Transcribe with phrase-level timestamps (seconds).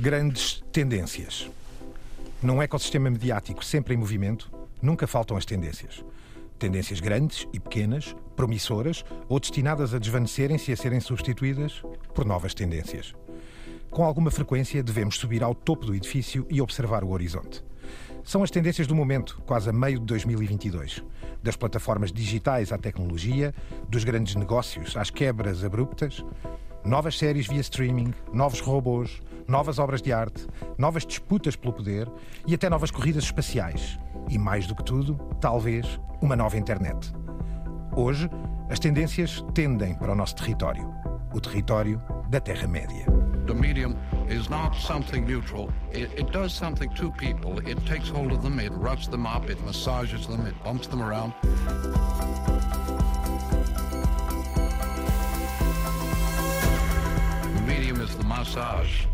[0.00, 1.50] Grandes tendências.
[2.42, 6.02] Num ecossistema mediático sempre em movimento, nunca faltam as tendências.
[6.58, 11.82] Tendências grandes e pequenas, promissoras ou destinadas a desvanecerem-se e a serem substituídas
[12.14, 13.14] por novas tendências.
[13.90, 17.62] Com alguma frequência, devemos subir ao topo do edifício e observar o horizonte.
[18.24, 21.04] São as tendências do momento, quase a meio de 2022.
[21.42, 23.54] Das plataformas digitais à tecnologia,
[23.86, 26.24] dos grandes negócios às quebras abruptas,
[26.82, 29.20] novas séries via streaming, novos robôs,
[29.50, 30.46] novas obras de arte,
[30.78, 32.08] novas disputas pelo poder
[32.46, 33.98] e até novas corridas espaciais.
[34.28, 37.12] E mais do que tudo, talvez, uma nova internet.
[37.96, 38.30] Hoje,
[38.70, 40.88] as tendências tendem para o nosso território
[41.32, 43.06] o território da Terra-média.
[43.46, 43.96] The medium
[44.28, 45.70] is not something neutral.
[45.92, 47.58] It, it, does something to people.
[47.68, 51.02] It takes hold of them, it roughs them up, it massages them, it bumps them
[51.02, 51.32] around.
[57.54, 59.06] The medium is the massage.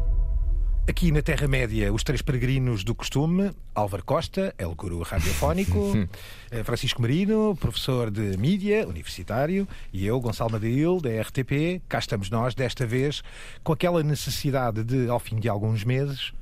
[0.88, 5.92] Aqui na Terra-média, os três peregrinos do costume: Álvaro Costa, El Guru Radiofónico,
[6.48, 11.82] eh, Francisco Marino, professor de mídia universitário, e eu, Gonçalo Madeil, da RTP.
[11.88, 13.24] Cá estamos nós, desta vez,
[13.64, 16.32] com aquela necessidade de, ao fim de alguns meses,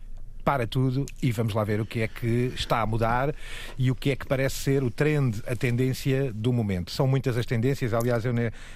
[0.45, 3.35] para tudo e vamos lá ver o que é que está a mudar
[3.79, 6.91] e o que é que parece ser o trend, a tendência do momento.
[6.91, 8.35] São muitas as tendências, aliás, eu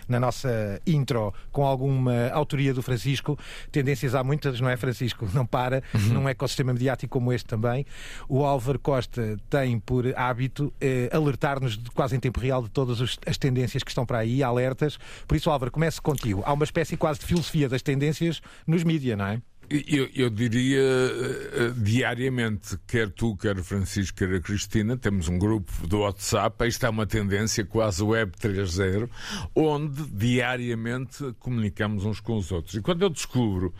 [0.09, 3.39] na, nossa intro, com alguma autoria do Francisco,
[3.71, 5.29] tendências há muitas, não é, Francisco?
[5.35, 6.15] Não para, uhum.
[6.15, 7.85] num ecossistema mediático como este também.
[8.29, 13.37] O Álvaro Costa tem por hábito eh, alertar-nos quase em tempo real de todas as
[13.37, 14.99] tendências que estão para aí, alertas.
[15.27, 16.43] Por isso, Álvaro, comece contigo.
[16.45, 19.43] Há uma espécie quase de filosofia das tendências nos mídias, não é?
[19.71, 25.39] Eu, eu, diria uh, diariamente, quer tu, quer o Francisco, quer a Cristina, temos um
[25.39, 29.11] grupo do WhatsApp, isto é uma tendência quase web 3.0,
[29.55, 32.77] onde diariamente comunicamos uns com os outros.
[32.77, 33.75] E quando eu descubro,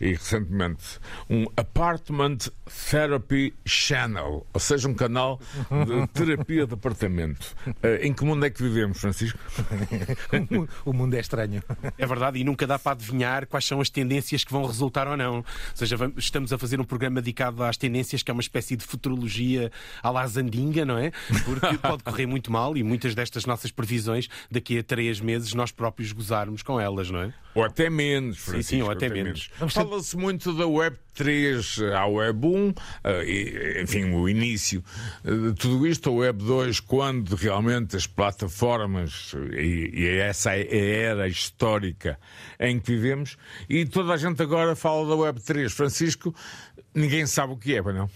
[0.00, 2.38] e recentemente, um Apartment
[2.90, 5.40] Therapy Channel, ou seja, um canal
[5.86, 9.38] de terapia de apartamento, uh, em que mundo é que vivemos, Francisco?
[10.86, 11.62] o mundo é estranho.
[11.98, 15.16] É verdade, e nunca dá para adivinhar quais são as tendências que vão resultar ou
[15.16, 15.31] não.
[15.36, 15.44] Ou
[15.74, 18.84] seja, vamos, estamos a fazer um programa dedicado às tendências, que é uma espécie de
[18.84, 19.70] futurologia
[20.02, 21.12] à la Zandinga, não é?
[21.44, 25.70] Porque pode correr muito mal e muitas destas nossas previsões, daqui a três meses, nós
[25.70, 27.32] próprios gozarmos com elas, não é?
[27.54, 28.70] Ou até menos, Francisco.
[28.70, 29.50] Sim, sim, ou até, até menos.
[29.58, 29.74] menos.
[29.74, 32.74] Fala-se muito da Web 3 à Web 1,
[33.04, 34.82] eh, enfim, o início
[35.22, 41.28] de tudo isto, a Web 2, quando realmente as plataformas, e essa é a era
[41.28, 42.18] histórica
[42.58, 43.36] em que vivemos,
[43.68, 45.72] e toda a gente agora fala da Web 3.
[45.72, 46.34] Francisco,
[46.94, 48.08] ninguém sabe o que é, não?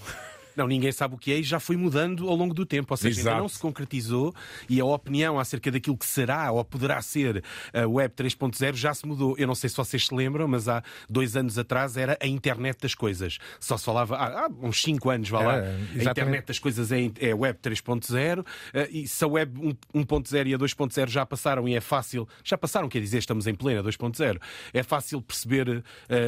[0.56, 2.92] Não, ninguém sabe o que é e já foi mudando ao longo do tempo.
[2.92, 3.28] Ou seja, Exato.
[3.28, 4.34] ainda não se concretizou
[4.68, 9.06] e a opinião acerca daquilo que será ou poderá ser a Web 3.0 já se
[9.06, 9.36] mudou.
[9.38, 12.78] Eu não sei se vocês se lembram, mas há dois anos atrás era a internet
[12.80, 13.38] das coisas.
[13.60, 15.56] Só se falava há, uns 5 anos, vá lá.
[15.56, 20.46] É, a internet das coisas é, é Web 3.0 eh, e se a Web 1.0
[20.46, 23.82] e a 2.0 já passaram e é fácil, já passaram, quer dizer, estamos em plena
[23.82, 24.40] 2.0,
[24.72, 25.82] é fácil perceber uh,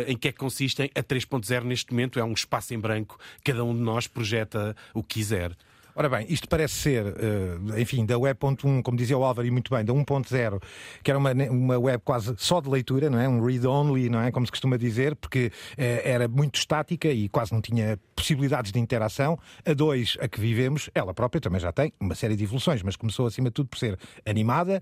[0.07, 0.91] em que é que consistem.
[0.95, 5.03] A 3.0 neste momento é um espaço em branco, cada um de nós projeta o
[5.03, 5.57] que quiser.
[5.95, 9.75] Ora bem, isto parece ser, eh, enfim, da web.1, como dizia o Álvaro e muito
[9.75, 10.63] bem, da 1.0,
[11.03, 13.29] que era uma, uma web quase só de leitura, não é?
[13.29, 14.31] Um read-only, não é?
[14.31, 18.79] Como se costuma dizer, porque eh, era muito estática e quase não tinha possibilidades de
[18.79, 19.37] interação.
[19.67, 22.95] A 2, a que vivemos, ela própria também já tem uma série de evoluções, mas
[22.95, 24.81] começou acima de tudo por ser animada,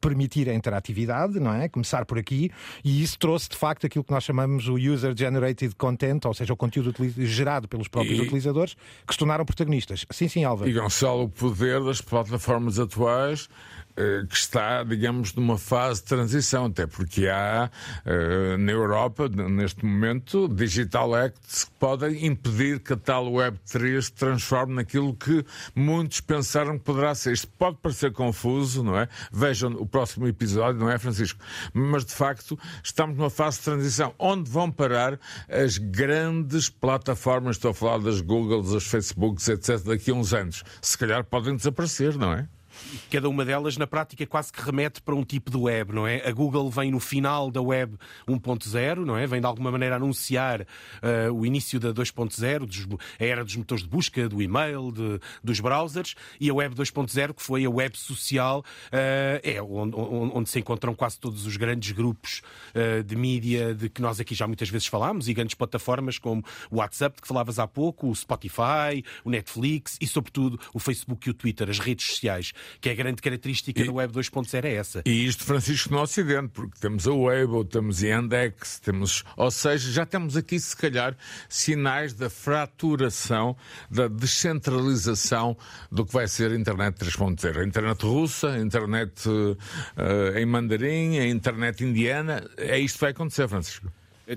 [0.00, 1.68] permitir a interatividade, não é?
[1.68, 2.50] Começar por aqui,
[2.84, 6.56] e isso trouxe de facto aquilo que nós chamamos o user-generated content, ou seja, o
[6.56, 8.22] conteúdo gerado pelos próprios e...
[8.22, 8.76] utilizadores,
[9.06, 10.06] que se tornaram protagonistas.
[10.10, 10.70] Sim, sim, Álvaro.
[10.70, 13.48] E Gonçalo, o poder das plataformas atuais
[14.28, 17.70] que está, digamos, numa fase de transição, até porque há
[18.04, 24.12] eh, na Europa, neste momento, digital acts que podem impedir que a tal Web3 se
[24.12, 27.32] transforme naquilo que muitos pensaram que poderá ser.
[27.32, 29.08] Isto pode parecer confuso, não é?
[29.32, 31.40] Vejam o próximo episódio, não é, Francisco?
[31.72, 34.14] Mas, de facto, estamos numa fase de transição.
[34.18, 35.18] Onde vão parar
[35.48, 40.62] as grandes plataformas, estou a falar das Googles, das Facebooks, etc., daqui a uns anos?
[40.80, 42.48] Se calhar podem desaparecer, não é?
[43.10, 46.26] Cada uma delas, na prática, quase que remete para um tipo de web, não é?
[46.26, 47.96] A Google vem no final da web
[48.28, 49.26] 1.0, não é?
[49.26, 53.90] Vem de alguma maneira anunciar uh, o início da 2.0, a era dos motores de
[53.90, 58.60] busca, do e-mail, de, dos browsers, e a web 2.0, que foi a web social,
[58.60, 62.42] uh, é onde, onde, se encontram quase todos os grandes grupos
[62.74, 66.44] uh, de mídia de que nós aqui já muitas vezes falámos, e grandes plataformas como
[66.70, 71.28] o WhatsApp, de que falavas há pouco, o Spotify, o Netflix e, sobretudo, o Facebook
[71.28, 74.64] e o Twitter, as redes sociais que é a grande característica e, da Web 2.0
[74.64, 75.02] é essa.
[75.04, 79.90] E isto, Francisco, no Ocidente, porque temos a Weibo, temos a Yandex, temos, ou seja,
[79.90, 81.16] já temos aqui, se calhar,
[81.48, 83.56] sinais da fraturação,
[83.90, 85.56] da descentralização
[85.90, 87.60] do que vai ser a internet 3.0.
[87.60, 89.56] A internet russa, a internet uh,
[90.36, 93.90] em mandarim, a internet indiana, é isto que vai acontecer, Francisco.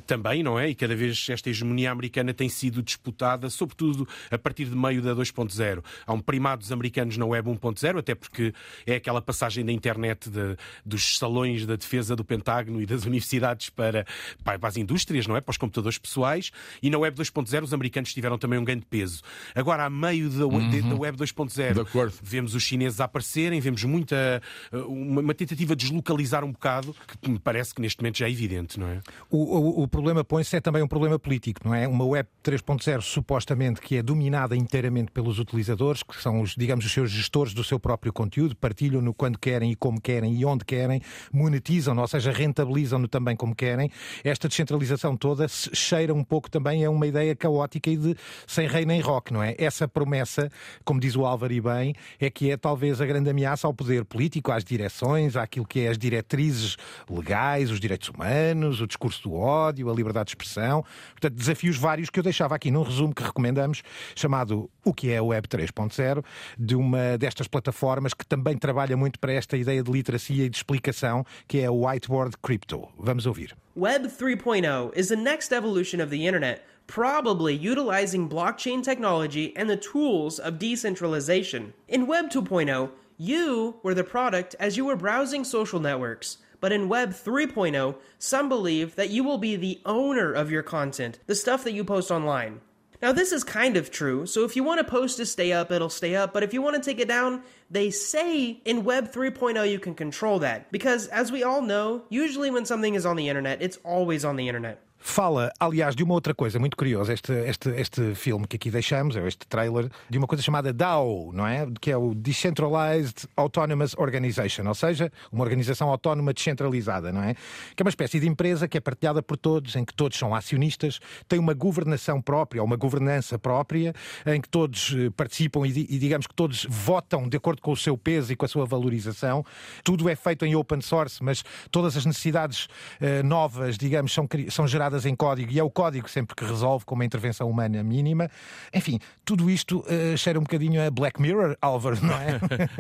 [0.05, 0.69] Também, não é?
[0.69, 5.15] E cada vez esta hegemonia americana tem sido disputada, sobretudo a partir de meio da
[5.15, 5.83] 2.0.
[6.05, 8.53] Há um primado dos americanos na web 1.0, até porque
[8.85, 10.55] é aquela passagem da internet de,
[10.85, 14.05] dos salões da defesa do Pentágono e das universidades para,
[14.43, 15.41] para as indústrias, não é?
[15.41, 16.51] Para os computadores pessoais.
[16.83, 19.21] E na web 2.0 os americanos tiveram também um grande peso.
[19.55, 20.89] Agora, a meio da, uhum.
[20.89, 24.41] da web 2.0, vemos os chineses a aparecerem, vemos muita
[24.71, 28.31] uma, uma, tentativa de deslocalizar um bocado, que me parece que neste momento já é
[28.31, 29.01] evidente, não é?
[29.29, 31.87] O, o o problema põe-se é também um problema político, não é?
[31.87, 36.91] Uma web 3.0 supostamente que é dominada inteiramente pelos utilizadores, que são os, digamos, os
[36.91, 41.01] seus gestores do seu próprio conteúdo, partilham-no quando querem e como querem e onde querem,
[41.31, 43.89] monetizam-no, ou seja, rentabilizam-no também como querem.
[44.21, 48.85] Esta descentralização toda cheira um pouco também a uma ideia caótica e de sem rei
[48.85, 49.55] nem rock, não é?
[49.57, 50.49] Essa promessa,
[50.83, 54.03] como diz o Álvaro e bem, é que é talvez a grande ameaça ao poder
[54.03, 56.75] político, às direções, àquilo que é as diretrizes
[57.09, 60.83] legais, os direitos humanos, o discurso do ódio, ódio, a liberdade de expressão.
[61.11, 63.81] Portanto, desafios vários que eu deixava aqui num resumo que recomendamos,
[64.15, 66.23] chamado O que é a Web 3.0,
[66.57, 70.57] de uma destas plataformas que também trabalha muito para esta ideia de literacia e de
[70.57, 72.87] explicação, que é o Whiteboard Crypto.
[72.97, 73.55] Vamos ouvir.
[73.75, 76.61] Web 3.0 is the next evolution of the internet.
[76.89, 81.71] probably utilizing blockchain technology and the tools of decentralization.
[81.87, 86.37] In Web 2.0, you were the product as you were browsing social networks.
[86.59, 91.19] But in Web 3.0, some believe that you will be the owner of your content,
[91.25, 92.61] the stuff that you post online.
[93.01, 95.71] Now, this is kind of true, so if you want a post to stay up,
[95.71, 99.13] it'll stay up, but if you want to take it down, they say in Web
[99.13, 100.69] 3.0 you can control that.
[100.69, 104.35] Because, as we all know, usually when something is on the internet, it's always on
[104.35, 104.81] the internet.
[105.01, 107.13] Fala, aliás, de uma outra coisa muito curiosa.
[107.13, 111.31] Este, este, este filme que aqui deixamos, é este trailer, de uma coisa chamada DAO,
[111.33, 111.65] não é?
[111.79, 117.33] Que é o Decentralized Autonomous Organization, ou seja, uma organização autónoma descentralizada, não é?
[117.75, 120.35] Que é uma espécie de empresa que é partilhada por todos, em que todos são
[120.35, 120.99] acionistas,
[121.29, 123.93] tem uma governação própria, uma governança própria,
[124.25, 127.77] em que todos eh, participam e, e digamos que todos votam de acordo com o
[127.77, 129.45] seu peso e com a sua valorização.
[129.83, 134.67] Tudo é feito em open source, mas todas as necessidades uh, novas, digamos, são, são
[134.67, 138.29] geradas em código e é o código sempre que resolve com uma intervenção humana mínima.
[138.73, 142.39] Enfim, tudo isto uh, cheira um bocadinho a Black Mirror, Álvaro, não é?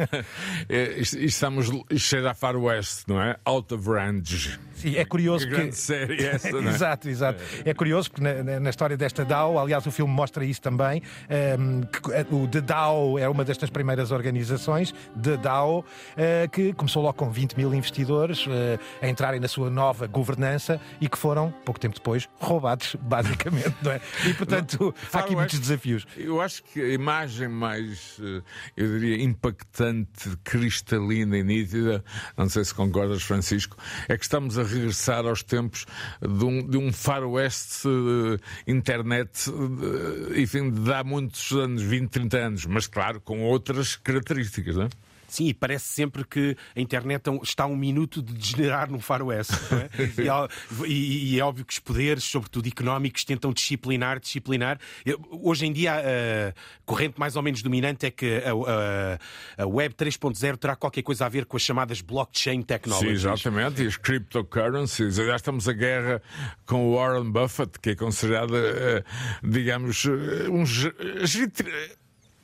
[0.69, 3.37] é estamos, cheira a Far West, não é?
[3.45, 4.59] Out of Range.
[4.73, 5.51] Sim, é curioso que.
[5.51, 6.73] Grande série essa, não é?
[6.73, 7.43] exato, exato.
[7.65, 11.01] É curioso porque na, na, história desta DAO, aliás, o filme mostra isso também.
[11.29, 16.49] Um, ehm, que, eh, o The DAO é uma destas primeiras organizações, The DAO, uh,
[16.51, 18.49] que começou logo com 20 mil investidores uh,
[19.01, 23.91] a entrarem na sua nova governança e que foram, pouco tempo depois, roubados, basicamente, não
[23.91, 24.01] é?
[24.25, 26.07] E portanto, há aqui muitos desafios.
[26.17, 28.19] Eu acho que a imagem mais,
[28.75, 32.03] eu diria, impactante, cristalina e nítida,
[32.35, 35.85] não sei se concordas, Francisco, é que estamos a regressar aos tempos
[36.21, 42.37] de um, de um faroeste uh, internet, uh, enfim, de há muitos anos, 20, 30
[42.37, 44.89] anos, mas claro, com outras características, não é?
[45.29, 49.53] Sim, e parece sempre que a internet está a um minuto de degenerar no faroeste.
[49.73, 50.85] É?
[50.87, 54.79] e, e, é óbvio que os poderes, sobretudo económicos, tentam disciplinar, disciplinar.
[55.29, 56.53] Hoje em dia, a
[56.85, 58.51] corrente mais ou menos dominante é que a,
[59.59, 63.21] a, a Web 3.0 terá qualquer coisa a ver com as chamadas blockchain technologies.
[63.21, 65.15] Sim, exatamente, e as cryptocurrencies.
[65.15, 66.21] Já estamos a guerra
[66.65, 69.03] com o Warren Buffett, que é considerada, eh,
[69.43, 70.65] digamos, eh, um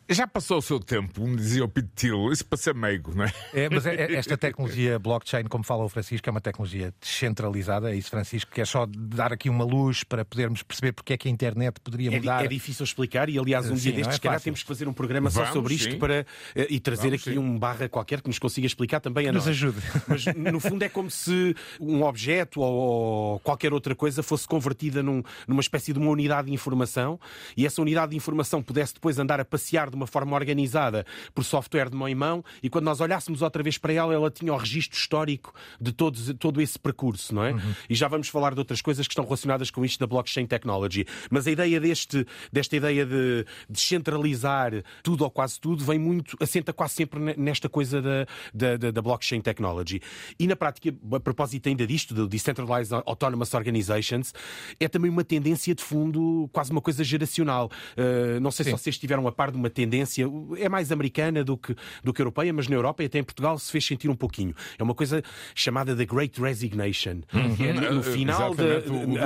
[0.08, 3.34] já passou o seu tempo, como dizia o Pitil, isso para ser meigo, não é?
[3.54, 7.92] é mas é, é, esta tecnologia blockchain, como fala o Francisco, é uma tecnologia descentralizada.
[7.92, 11.18] É isso, Francisco, que é só dar aqui uma luz para podermos perceber porque é
[11.18, 12.42] que a internet poderia é mudar.
[12.44, 14.88] É, é difícil explicar e, aliás, um sim, dia destes, é calhar, temos que fazer
[14.88, 15.98] um programa Vamos, só sobre isto sim.
[15.98, 17.38] para, eh, e trazer Vamos, aqui sim.
[17.40, 19.56] um barra qualquer que nos consiga explicar também a nos nós.
[19.56, 19.82] ajude.
[20.08, 25.24] Mas, no fundo, é como se um objeto ou qualquer outra coisa fosse convertida num,
[25.48, 27.20] numa espécie de uma unidade de informação
[27.58, 31.44] e essa unidade de informação pudesse depois andar a passear de uma forma organizada por
[31.44, 34.54] software de mão em mão, e quando nós olhássemos outra vez para ela, ela tinha
[34.54, 37.54] o registro histórico de todos, todo esse percurso, não é?
[37.54, 37.76] Uhum.
[37.90, 41.06] E já vamos falar de outras coisas que estão relacionadas com isto da blockchain technology.
[41.32, 44.72] Mas a ideia deste, desta ideia de descentralizar
[45.02, 49.02] tudo ou quase tudo vem muito, assenta quase sempre nesta coisa da, da, da, da
[49.02, 50.02] blockchain technology.
[50.38, 54.34] E na prática, a propósito ainda disto, do Decentralized Autonomous Organizations,
[54.80, 57.70] é também uma tendência de fundo, quase uma coisa geracional.
[57.98, 58.72] Uh, não sei Sim.
[58.72, 60.26] se vocês estiveram a par de uma tendência tendência,
[60.58, 63.58] é mais americana do que, do que europeia, mas na Europa e até em Portugal
[63.60, 64.54] se fez sentir um pouquinho.
[64.78, 65.24] É uma coisa
[65.54, 67.22] chamada The Great Resignation.
[67.34, 67.56] Uhum.
[67.60, 68.64] É no, no final de,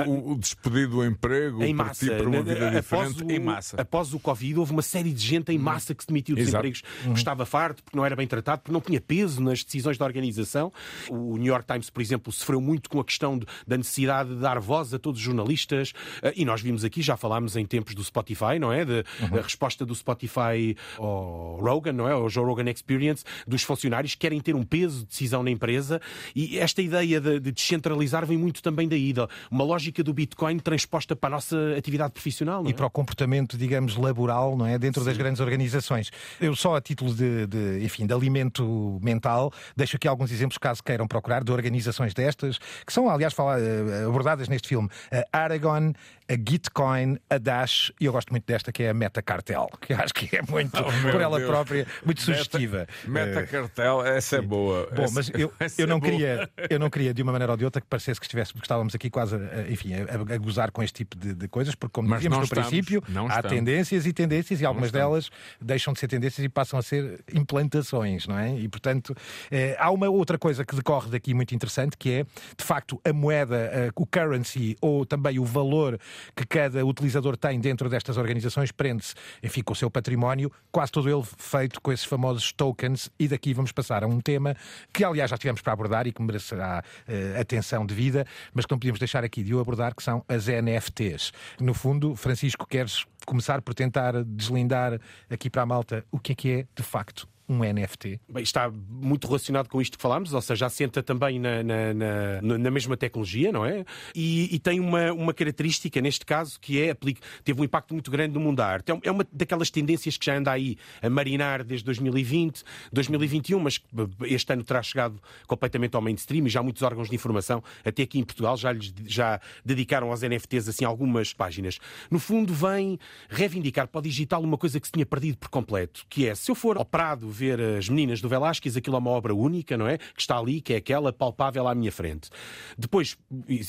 [0.06, 3.80] o, o, despedido do emprego em massa, para uma vida após o, em massa.
[3.80, 5.64] Após o Covid, houve uma série de gente em uhum.
[5.64, 6.66] massa que se demitiu dos Exato.
[6.66, 7.14] empregos, uhum.
[7.14, 10.72] estava farto, porque não era bem tratado, porque não tinha peso nas decisões da organização.
[11.08, 14.40] O New York Times, por exemplo, sofreu muito com a questão de, da necessidade de
[14.40, 17.94] dar voz a todos os jornalistas, eh, e nós vimos aqui, já falámos em tempos
[17.94, 18.84] do Spotify, não é?
[18.84, 19.38] De, uhum.
[19.38, 20.49] A resposta do Spotify
[20.96, 22.12] ao Rogan, não é?
[22.12, 26.00] Ao Joe Rogan Experience, dos funcionários que querem ter um peso de decisão na empresa,
[26.34, 29.10] e esta ideia de, de descentralizar vem muito também daí,
[29.50, 32.64] uma lógica do Bitcoin transposta para a nossa atividade profissional.
[32.66, 32.70] É?
[32.70, 34.78] E para o comportamento, digamos, laboral, não é?
[34.78, 35.08] Dentro Sim.
[35.08, 36.10] das grandes organizações.
[36.40, 40.82] Eu só a título de, de, enfim, de alimento mental, deixo aqui alguns exemplos, caso
[40.82, 44.88] queiram procurar, de organizações destas, que são, aliás, eh, abordadas neste filme.
[45.32, 45.92] A Aragon,
[46.28, 50.14] a Gitcoin, a Dash, e eu gosto muito desta que é a Metacartel, que acho
[50.14, 51.50] que é muito, oh, por ela Deus.
[51.50, 52.86] própria, muito sugestiva.
[53.06, 54.88] Metacartel, essa é boa.
[54.94, 57.56] Bom, essa, mas eu, eu, não é queria, eu não queria, de uma maneira ou
[57.56, 60.70] de outra, que parecesse que estivéssemos, que estávamos aqui quase, a, enfim, a, a, gozar
[60.70, 63.50] com este tipo de, de coisas, porque, como dizíamos no estamos, princípio, há estamos.
[63.50, 65.30] tendências e tendências, e algumas delas
[65.60, 68.56] deixam de ser tendências e passam a ser implantações, não é?
[68.58, 69.14] E, portanto,
[69.50, 72.24] eh, há uma outra coisa que decorre daqui muito interessante, que é,
[72.56, 75.98] de facto, a moeda, eh, o currency, ou também o valor
[76.34, 80.29] que cada utilizador tem dentro destas organizações prende-se, enfim, com o seu património,
[80.70, 83.10] quase todo ele feito com esses famosos tokens.
[83.18, 84.56] E daqui vamos passar a um tema
[84.92, 88.78] que, aliás, já tivemos para abordar e que merecerá uh, atenção devida, mas que não
[88.78, 91.32] podíamos deixar aqui de o abordar, que são as NFTs.
[91.60, 96.34] No fundo, Francisco, queres começar por tentar deslindar aqui para a malta o que é
[96.34, 98.20] que é, de facto, um NFT?
[98.28, 101.94] Bem, está muito relacionado com isto que falámos, ou seja, assenta também na, na,
[102.40, 103.84] na, na mesma tecnologia, não é?
[104.14, 106.96] E, e, tem uma, uma característica, neste caso, que é
[107.42, 108.92] teve um impacto muito grande no mundo da arte.
[109.02, 113.80] É uma daquelas tendências que já anda aí a marinar desde 2020, 2021, mas
[114.22, 118.20] este ano terá chegado completamente ao mainstream e já muitos órgãos de informação, até aqui
[118.20, 121.80] em Portugal, já, lhes, já dedicaram aos NFTs assim algumas páginas.
[122.08, 122.96] No fundo, vem
[123.28, 126.48] reivindicar para o digital uma coisa que se tinha perdido por completo, que é, se
[126.48, 129.88] eu for ao Prado ver as meninas do Velázquez, aquilo é uma obra única, não
[129.88, 129.98] é?
[129.98, 132.30] Que está ali, que é aquela palpável à minha frente.
[132.76, 133.16] Depois,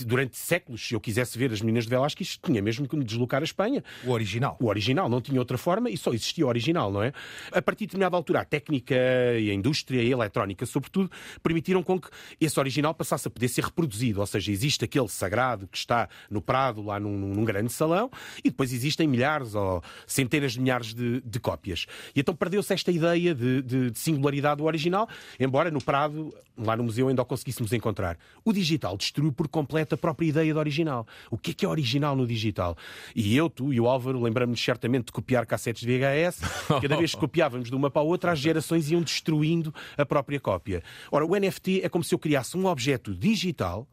[0.06, 3.42] durante séculos, se eu quisesse ver as meninas do Velázquez, tinha mesmo que me deslocar
[3.42, 3.84] a Espanha.
[4.04, 4.58] O original.
[4.60, 7.14] O original, não tinha outra forma e só existia o original, não é?
[7.52, 8.96] A partir de determinada altura, a técnica
[9.40, 11.10] e a indústria e a eletrónica, sobretudo,
[11.42, 12.10] permitiram com que
[12.40, 14.20] esse original passasse a poder ser reproduzido.
[14.20, 18.10] Ou seja, existe aquele sagrado que está no Prado, lá num, num grande salão,
[18.44, 21.86] e depois existem milhares ou centenas de milhares de, de cópias.
[22.16, 25.08] E então perdeu-se esta ideia de, de, de, singularidade do original,
[25.40, 28.18] embora no Prado, lá no museu, ainda o conseguíssemos encontrar.
[28.44, 31.08] O digital destruiu por completo a própria ideia do original.
[31.30, 32.78] O que é que é original no digital?
[33.16, 36.42] E eu, tu e o Álvaro lembramos certamente de copiar cassetes de VHS.
[36.82, 40.40] Cada vez que copiávamos de uma para a outra, as gerações iam destruindo a própria
[40.40, 40.84] cópia.
[41.12, 43.88] Ora, o NFT é como se eu criasse um objeto digital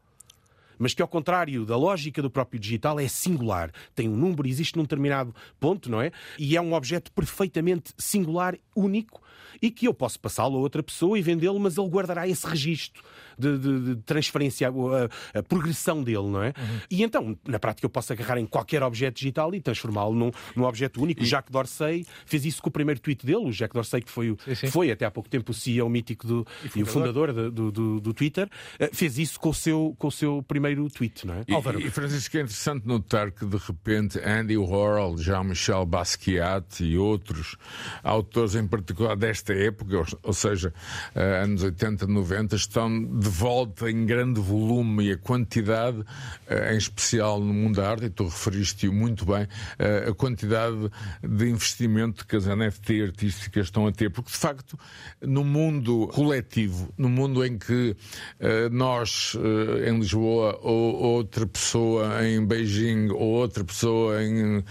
[0.79, 3.69] mas que, ao contrário da lógica do próprio digital, é singular.
[3.93, 6.11] Tem um número, existe num determinado ponto, não é?
[6.39, 9.21] E é um objeto perfeitamente singular, único,
[9.61, 13.03] e que eu posso passá-lo a outra pessoa e vendê-lo, mas ele guardará esse registro
[13.39, 16.47] de, de, de transferência, a, a, progressão dele, não é?
[16.47, 16.79] Uhum.
[16.91, 20.65] E então, na prática, eu posso agarrar em qualquer objeto digital e transformá-lo num, num
[20.65, 21.21] objeto único.
[21.21, 21.23] E...
[21.23, 24.35] O Jacques Dorsey fez isso com o primeiro tweet dele, o Jacques Dorsey, que foi,
[24.45, 24.67] sim, sim.
[24.67, 27.99] foi até há pouco tempo o CEO mítico do, e, e o fundador do, do,
[27.99, 31.43] do, Twitter, eh, fez isso com o seu, com o seu primeiro tweet, não é?
[31.47, 37.55] E, e Francisco, é interessante notar que de repente Andy Warhol, Jean-Michel Basquiat e outros
[38.03, 40.73] autores em particular desta época, ou, seja,
[41.15, 46.03] uh, anos 80, 90, estão de volta em grande volume e a quantidade,
[46.47, 50.89] eh, em especial no mundo da arte, e tu referiste-o muito bem, eh, a quantidade
[51.21, 54.77] de investimento que as NFT artísticas estão a ter, porque de facto,
[55.21, 57.95] no mundo coletivo, no mundo em que
[58.39, 59.37] eh, nós
[59.85, 64.63] em Lisboa, ou outra pessoa em Beijing, ou outra pessoa em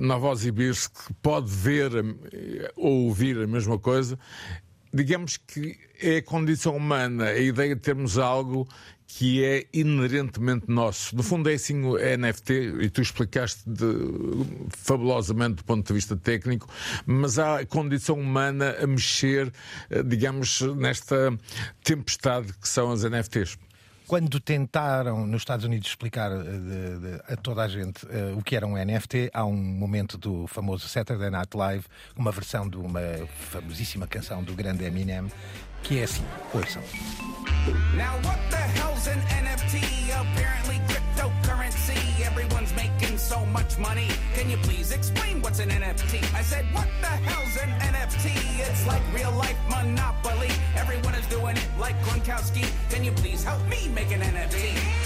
[0.00, 1.92] Novosibirsk pode ver
[2.76, 4.18] ou ouvir a mesma coisa,
[4.92, 8.68] digamos que é a condição humana, a ideia de termos algo
[9.06, 11.14] que é inerentemente nosso.
[11.14, 13.84] No fundo é assim o NFT, e tu explicaste de,
[14.70, 16.66] fabulosamente do ponto de vista técnico,
[17.04, 19.52] mas há a condição humana a mexer,
[19.90, 21.38] eh, digamos, nesta
[21.84, 23.58] tempestade que são as NFTs
[24.12, 28.42] quando tentaram nos Estados Unidos explicar eh, de, de, a toda a gente uh, o
[28.42, 32.76] que era um NFT, há um momento do famoso Saturday Night Live, uma versão de
[32.76, 33.00] uma
[33.48, 35.32] famosíssima canção do grande Eminem,
[35.82, 36.82] que é assim, ouçam.
[37.96, 39.41] Now what the hell's an
[43.52, 44.08] much money.
[44.34, 46.22] Can you please explain what's an NFT?
[46.34, 48.32] I said, What the hell's an NFT?
[48.66, 50.50] It's like real life Monopoly.
[50.76, 52.64] Everyone is doing it like Gronkowski.
[52.90, 55.01] Can you please help me make an NFT?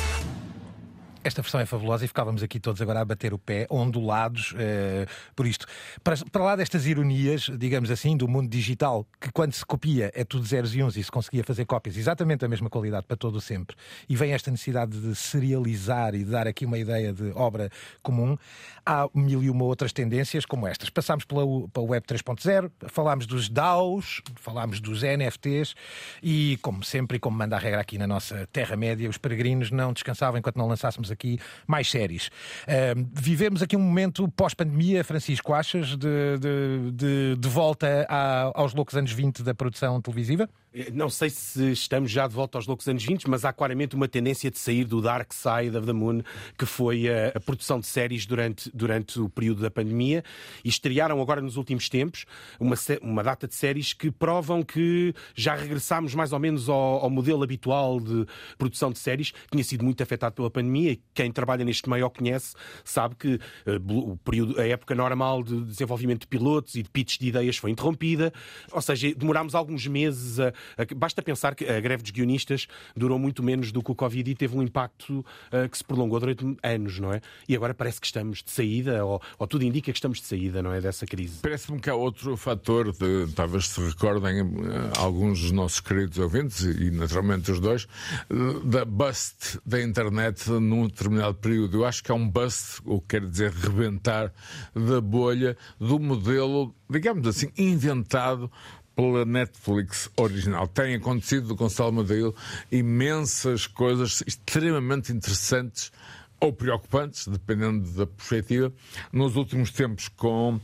[1.26, 5.34] Esta versão é fabulosa e ficávamos aqui todos agora a bater o pé, ondulados uh,
[5.34, 5.66] por isto.
[6.04, 10.22] Para, para lá destas ironias, digamos assim, do mundo digital, que quando se copia é
[10.22, 13.38] tudo zeros e uns e se conseguia fazer cópias exatamente da mesma qualidade para todo
[13.38, 13.74] o sempre,
[14.08, 17.70] e vem esta necessidade de serializar e de dar aqui uma ideia de obra
[18.04, 18.38] comum,
[18.84, 20.90] há mil e uma outras tendências como estas.
[20.90, 25.74] Passámos pela, pela Web 3.0, falámos dos DAOs, falámos dos NFTs
[26.22, 29.92] e, como sempre, e como manda a regra aqui na nossa Terra-média, os peregrinos não
[29.92, 32.28] descansavam enquanto não lançássemos aqui mais séries.
[32.28, 38.74] Uh, vivemos aqui um momento pós-pandemia, Francisco, achas, de, de, de, de volta a, aos
[38.74, 40.48] loucos anos 20 da produção televisiva?
[40.76, 43.96] Eh, não sei se estamos já de volta aos loucos anos 20, mas há claramente
[43.96, 46.20] uma tendência de sair do Dark Side of the Moon,
[46.58, 50.22] que foi a, a, produção de séries durante, durante o período da pandemia,
[50.62, 52.26] e estrearam agora nos últimos tempos
[52.60, 57.10] uma, uma data de séries que provam que já regressámos mais ou menos ao, ao
[57.10, 58.26] modelo habitual de
[58.58, 62.04] produção de séries, que tinha sido muito afetado pela pandemia, e quem trabalha neste meio
[62.04, 62.54] ou conhece
[62.84, 67.18] sabe que uh, o período, a época normal de desenvolvimento de pilotos e de pitches
[67.18, 68.30] de ideias foi interrompida,
[68.70, 70.52] ou seja, demorámos alguns meses a
[70.96, 74.34] Basta pensar que a greve dos guionistas durou muito menos do que o Covid e
[74.34, 77.20] teve um impacto uh, que se prolongou durante anos, não é?
[77.48, 80.62] E agora parece que estamos de saída, ou, ou tudo indica que estamos de saída,
[80.62, 80.80] não é?
[80.80, 81.40] Dessa crise.
[81.42, 86.60] Parece-me que há outro fator, de, talvez se recordem uh, alguns dos nossos queridos ouvintes,
[86.62, 87.84] e naturalmente os dois,
[88.30, 91.78] uh, da bust da internet num determinado período.
[91.78, 94.32] Eu acho que é um bust, o que quer dizer rebentar,
[94.74, 98.50] da bolha do modelo, digamos assim, inventado
[98.96, 100.66] pela Netflix original.
[100.66, 102.34] Tem acontecido do Gonçalo Madeiro
[102.72, 105.92] imensas coisas extremamente interessantes
[106.38, 108.72] ou preocupantes, dependendo da perspectiva,
[109.12, 110.60] nos últimos tempos com uh,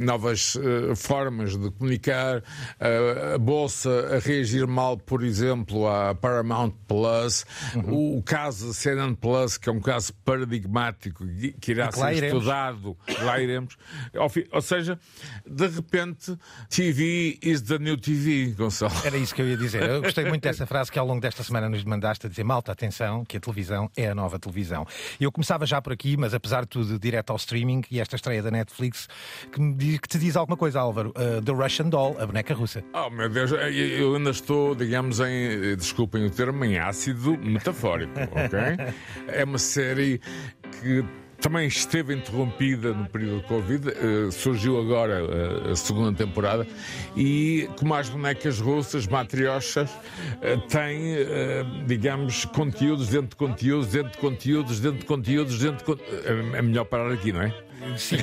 [0.00, 6.72] novas uh, formas de comunicar, uh, a Bolsa a reagir mal, por exemplo, à Paramount
[6.88, 8.18] Plus, uhum.
[8.18, 11.24] o, caso da CNN Plus, que é um caso paradigmático
[11.60, 13.76] que irá ser estudado, lá iremos.
[14.14, 14.98] Ou, ou, seja,
[15.46, 16.36] de repente,
[16.68, 18.92] TV is the new TV, Gonçalo.
[19.04, 19.88] Era isso que eu ia dizer.
[19.88, 22.72] Eu gostei muito dessa frase que ao longo desta semana nos mandaste a dizer, malta,
[22.72, 24.86] atenção, que a televisão é a nova televisão televisão.
[25.20, 28.42] Eu começava já por aqui, mas apesar de tudo, direto ao streaming e esta estreia
[28.42, 29.08] da Netflix,
[29.52, 31.10] que, me diz, que te diz alguma coisa, Álvaro.
[31.10, 32.82] Uh, The Russian Doll, a boneca russa.
[32.92, 38.94] Oh, meu Deus, eu ainda estou, digamos, em, desculpem o termo, em ácido metafórico, ok?
[39.28, 40.20] é uma série
[40.80, 41.04] que
[41.44, 46.66] também esteve interrompida no período de Covid, uh, surgiu agora uh, a segunda temporada
[47.14, 51.16] e, como as bonecas russas, matriochas, uh, tem,
[51.86, 56.24] digamos, conteúdos dentro de conteúdos, dentro de conteúdos, dentro de conteúdos, dentro de conteúdos.
[56.54, 57.63] É melhor parar aqui, não é?
[57.96, 58.18] Sim.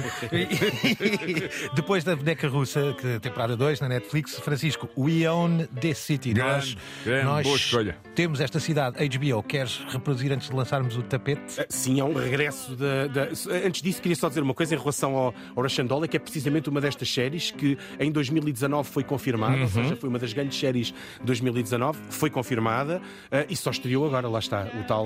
[1.74, 6.34] Depois da boneca russa, que temporada 2 na Netflix, Francisco, We Own This City.
[6.34, 7.98] Grande, nós grande, nós boa escolha.
[8.16, 9.44] temos esta cidade HBO.
[9.44, 11.60] Queres reproduzir antes de lançarmos o tapete?
[11.60, 13.30] Ah, sim, é um regresso da.
[13.66, 16.20] Antes disso, queria só dizer uma coisa em relação ao, ao Russian Doll, que é
[16.20, 19.62] precisamente uma destas séries que em 2019 foi confirmada, uhum.
[19.64, 24.06] ou seja, foi uma das grandes séries de 2019, foi confirmada uh, e só estreou
[24.06, 25.06] agora, lá está, o tal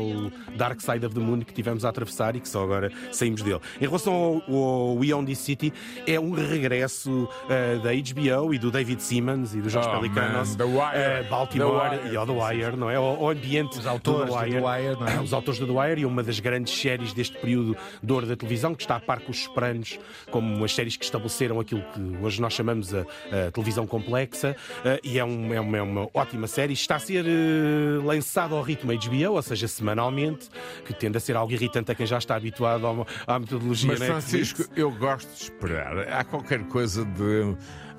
[0.56, 3.60] Dark Side of the Moon que tivemos a atravessar e que só agora saímos dele.
[3.80, 5.74] Em relação ao, o We Own This City
[6.08, 10.56] é um regresso uh, da HBO e do David Simmons e dos Jorge oh, Pelicanos,
[10.56, 13.00] uh, Baltimore e The Wire, não é?
[13.00, 15.22] O, o ambiente Os autores do The Wire, do Wire não é?
[15.22, 18.36] Os autores do The Wire e uma das grandes séries deste período de ouro da
[18.36, 20.00] televisão, que está a par com os Sopranos,
[20.32, 23.02] como as séries que estabeleceram aquilo que hoje nós chamamos a,
[23.48, 26.74] a televisão complexa, uh, e é, um, é, uma, é, uma, ótima série.
[26.74, 30.50] Está a ser uh, lançado ao ritmo HBO, ou seja, semanalmente,
[30.86, 34.25] que tende a ser algo irritante a quem já está habituado à, à metodologia Mas,
[34.26, 36.00] Francisco, eu gosto de esperar.
[36.12, 37.56] Há qualquer coisa de.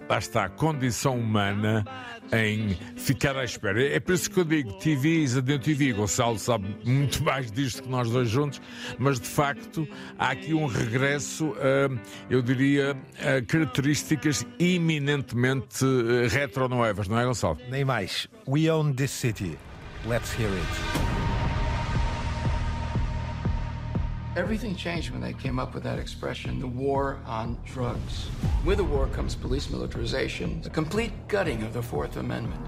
[0.09, 1.85] Lá está, a condição humana
[2.33, 3.83] em ficar à espera.
[3.85, 5.93] É por isso que eu digo TV is a new TV.
[5.93, 8.61] Gonçalo sabe muito mais disto que nós dois juntos,
[8.99, 9.87] mas de facto
[10.17, 11.91] há aqui um regresso, a,
[12.31, 17.59] eu diria, a características eminentemente eh, retro-noevas, não é, Gonçalo?
[17.69, 18.29] Nem mais.
[18.47, 19.59] We own this city.
[20.07, 21.26] Let's hear it.
[24.37, 28.29] Everything changed when they came up with that expression, the war on drugs.
[28.67, 32.61] With the war comes police militarization, the complete gutting of the Fourth Amendment.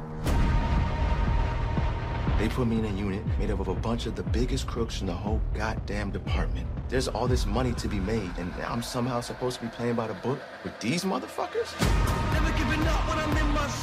[2.38, 5.02] They put me in a unit made up of a bunch of the biggest crooks
[5.02, 6.66] in the whole goddamn department.
[6.88, 10.06] There's all this money to be made, and I'm somehow supposed to be playing by
[10.06, 11.68] the book with these motherfuckers?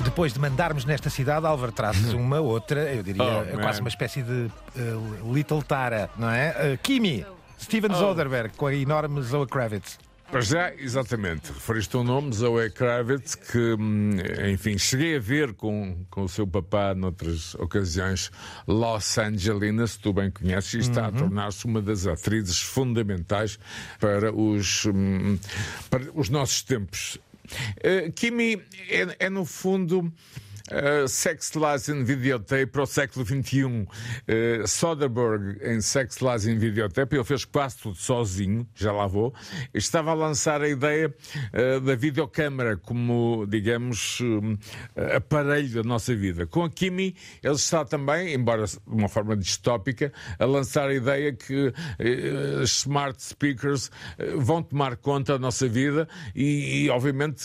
[0.03, 4.23] Depois de mandarmos nesta cidade, Álvaro, trazes uma outra, eu diria, oh, quase uma espécie
[4.23, 6.73] de uh, Little Tara, não é?
[6.73, 7.23] Uh, Kimi.
[7.59, 9.97] Steven Soderbergh com a enorme Zoe Kravitz.
[10.29, 11.51] Para já, exatamente.
[11.51, 14.17] Referiste um nome, Zoe Kravitz, que, hum,
[14.51, 18.31] enfim, cheguei a ver com, com o seu papá noutras ocasiões
[18.67, 23.59] Los Angelina, se tu bem conheces, e está a tornar-se uma das atrizes fundamentais
[23.99, 25.37] para os, hum,
[25.89, 27.19] para os nossos tempos.
[27.77, 30.11] Uh, Kimi é, é, no fundo.
[30.71, 33.65] Uh, Sex Lies in Videotape para o século XXI.
[33.65, 39.31] Uh, Soderbergh em Sex Lies in Videotape, ele fez quase tudo sozinho, já lá vou.
[39.75, 41.13] Estava a lançar a ideia
[41.53, 44.57] uh, da videocâmara como, digamos, um,
[45.15, 46.47] aparelho da nossa vida.
[46.47, 51.31] Com a Kimi, ele está também, embora de uma forma distópica, a lançar a ideia
[51.31, 53.91] que uh, smart speakers
[54.37, 57.43] vão tomar conta da nossa vida e, e obviamente,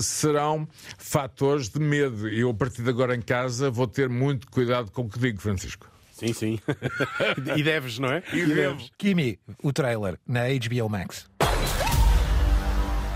[0.00, 2.28] serão fatores de medo.
[2.28, 5.88] Eu partir de agora em casa vou ter muito cuidado com o que digo, Francisco.
[6.12, 6.60] Sim, sim.
[7.56, 8.22] e deves, não é?
[8.34, 8.90] E deves.
[8.98, 11.26] Kimi, o trailer na HBO Max.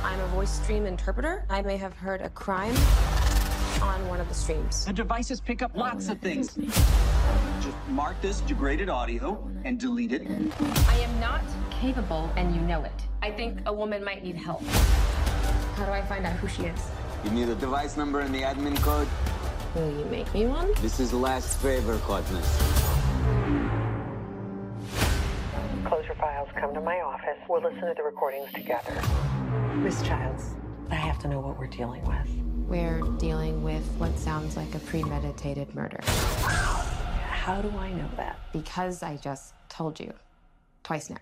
[0.03, 1.45] I'm a voice stream interpreter.
[1.51, 2.75] I may have heard a crime
[3.83, 4.87] on one of the streams.
[4.87, 6.57] The devices pick up lots of things.
[7.61, 10.23] Just mark this degraded audio and delete it.
[10.89, 12.99] I am not capable, and you know it.
[13.21, 14.63] I think a woman might need help.
[15.77, 16.81] How do I find out who she is?
[17.25, 19.09] You need a device number and the admin code.
[19.75, 20.73] Will you make me one?
[20.81, 22.47] This is the last favor, Codness.
[25.87, 27.39] Close your files, come to my office.
[27.49, 29.03] We'll listen to the recordings together.
[29.75, 30.55] Miss Childs,
[30.91, 32.29] I have to know what we're dealing with.
[32.69, 36.01] We're dealing with what sounds like a premeditated murder.
[36.05, 38.39] How do I know that?
[38.53, 40.15] Because I just told you.
[40.85, 41.17] Twice now.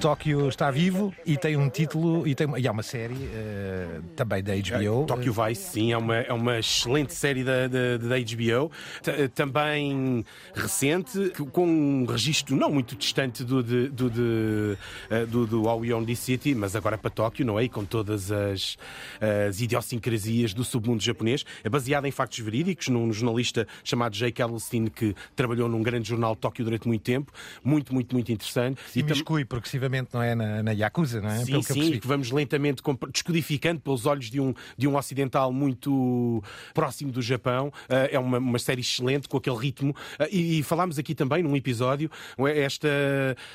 [0.00, 4.42] Tóquio está vivo e tem um título e, tem, e há uma série uh, também
[4.42, 5.04] da HBO.
[5.04, 10.24] Tóquio Vice, sim, é uma, é uma excelente série da, da, da HBO, T também
[10.54, 14.78] recente, com um registro não muito distante do, de, do, de,
[15.10, 17.64] uh, do, do Aoyong City, mas agora para Tóquio, não é?
[17.64, 18.78] E com todas as,
[19.20, 21.44] as idiosincrasias do submundo japonês.
[21.62, 26.34] É baseada em factos verídicos, num jornalista chamado Jake Ellenstein, que trabalhou num grande jornal
[26.34, 27.30] Tóquio durante muito tempo.
[27.62, 28.80] Muito, muito, muito interessante.
[28.96, 29.14] E, e tam...
[29.60, 30.34] progressivamente não é?
[30.34, 31.44] Na, na Yakuza, não é?
[31.44, 36.42] Sim, que sim, que vamos lentamente descodificando pelos olhos de um, de um ocidental muito
[36.74, 37.68] próximo do Japão.
[37.68, 39.90] Uh, é uma, uma série excelente, com aquele ritmo.
[40.18, 42.10] Uh, e, e, falámos aqui também num episódio
[42.54, 42.88] esta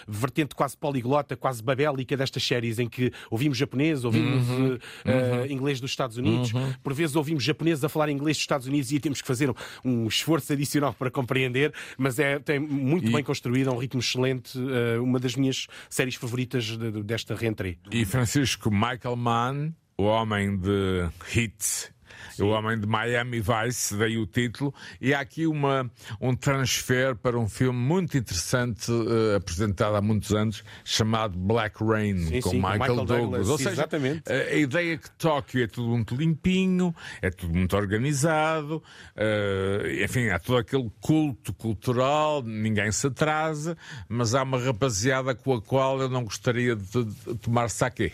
[0.08, 5.46] vertente quase poliglota, quase babélica destas séries em que ouvimos japonês, ouvimos uhum, uh, uhum.
[5.48, 6.74] inglês dos Estados Unidos, uhum.
[6.84, 9.56] por vezes ouvimos japonês a falar inglês dos Estados Unidos e temos que fazer um,
[9.84, 13.12] um esforço adicional para compreender, mas é tem muito e...
[13.12, 14.58] bem construída, um ritmo excelente,
[15.02, 17.80] uma das minhas séries favoritas de, desta rentrée.
[17.92, 21.95] E Francisco Michael Mann, o homem de Hit Sim.
[22.42, 27.38] O Homem de Miami Vice, daí o título, e há aqui uma, um transfer para
[27.38, 32.58] um filme muito interessante uh, apresentado há muitos anos, chamado Black Rain, sim, com sim,
[32.58, 33.18] Michael, Michael Douglas.
[33.20, 33.50] Douglas.
[33.50, 34.32] Ou seja, Exatamente.
[34.32, 38.84] A, a ideia é que Tóquio é tudo muito limpinho, é tudo muito organizado,
[39.16, 45.54] uh, enfim, há todo aquele culto cultural, ninguém se atrasa, mas há uma rapaziada com
[45.54, 48.14] a qual eu não gostaria de, de tomar saque.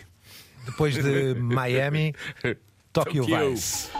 [0.64, 2.14] Depois de Miami,
[2.92, 3.50] Tokyo, Tokyo.
[3.50, 3.90] Vice.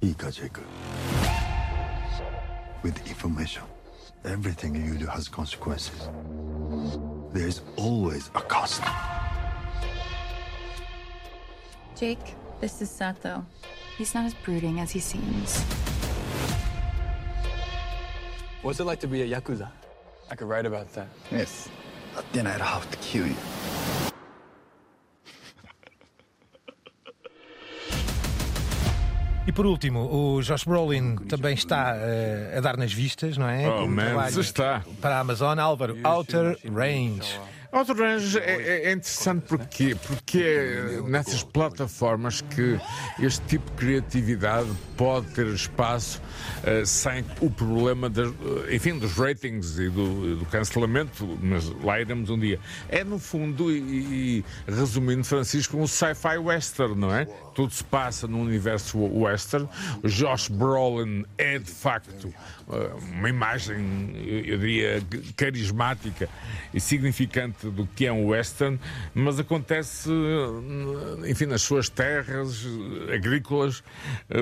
[0.00, 0.56] Ika Jake.
[2.82, 3.64] With information,
[4.24, 6.08] everything you do has consequences.
[7.34, 8.82] There's always a cost.
[11.96, 13.44] Jake, this is Sato.
[13.98, 15.60] He's not as brooding as he seems.
[18.62, 19.68] What's it like to be a Yakuza?
[20.30, 21.08] I could write about that.
[21.30, 21.68] Yes.
[22.32, 23.36] Then I'd have to kill you.
[29.48, 33.66] E por último, o Josh Brolin também está uh, a dar nas vistas, não é?
[33.66, 34.84] Oh, um man, está.
[35.00, 37.40] Para a Amazon, Álvaro, Outer Range.
[37.70, 42.80] Outer Range é, é, interessante porque, porque é nessas plataformas que
[43.20, 46.20] este tipo de criatividade pode ter espaço
[46.62, 48.32] uh, sem o problema das,
[48.70, 52.58] enfim, dos ratings e do, do, cancelamento, mas lá iremos um dia.
[52.88, 57.28] É no fundo, e, e resumindo, Francisco, um sci-fi western, não é?
[57.58, 59.68] Tudo se passa num universo western.
[60.04, 62.32] Josh Brolin é de facto
[62.68, 64.12] uh, uma imagem,
[64.46, 65.02] eu diria,
[65.36, 66.28] carismática
[66.72, 68.78] e significante do que é um western,
[69.12, 70.08] mas acontece,
[71.26, 72.64] enfim, nas suas terras
[73.12, 73.82] agrícolas,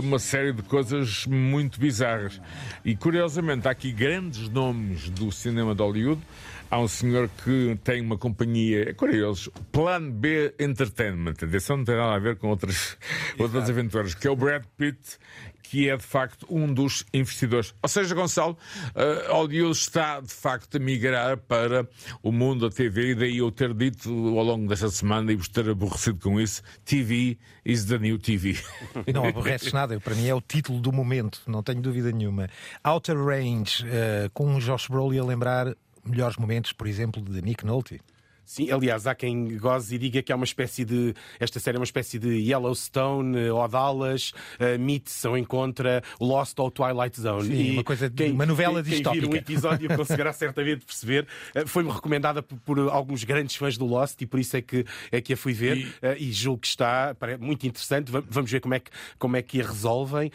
[0.03, 2.39] uma série de coisas muito bizarras.
[2.85, 6.21] E curiosamente, há aqui grandes nomes do cinema de Hollywood.
[6.69, 11.35] Há um senhor que tem uma companhia, é curioso, Plan B Entertainment.
[11.43, 12.99] Atenção, não tem nada a ver com outras
[13.39, 15.17] outras aventuras, que é o Brad Pitt,
[15.63, 17.75] que é de facto um dos investidores.
[17.83, 18.57] Ou seja, Gonçalo,
[18.95, 21.89] uh, Hollywood está de facto a migrar para
[22.23, 25.49] o mundo da TV, e daí eu ter dito ao longo desta semana e vos
[25.49, 28.57] ter aborrecido com isso: TV is the new TV.
[29.13, 32.49] Não aborreces nada, para mim é o título do momento, não tenho dúvida nenhuma.
[32.83, 37.65] Outer Range, uh, com o Josh Brolin a lembrar melhores momentos, por exemplo, de Nick
[37.65, 38.01] Nolte.
[38.47, 41.13] Sim, aliás, há quem goze e diga que é uma espécie de.
[41.41, 44.31] Esta série é uma espécie de Yellowstone, eh, ou Dallas,
[44.61, 47.49] uh, Meets ou encontra Lost ou Twilight Zone.
[47.49, 49.21] Sim, e uma coisa de quem, uma novela quem, distópica.
[49.21, 51.27] Quem vir um episódio conseguirá certamente perceber.
[51.57, 54.87] Uh, Foi-me recomendada por, por, alguns grandes fãs do Lost e por isso é que,
[55.11, 55.79] é que a fui ver.
[55.79, 58.13] E, uh, e julgo que está muito interessante.
[58.13, 60.31] Vamos ver como é que, como é que a resolvem,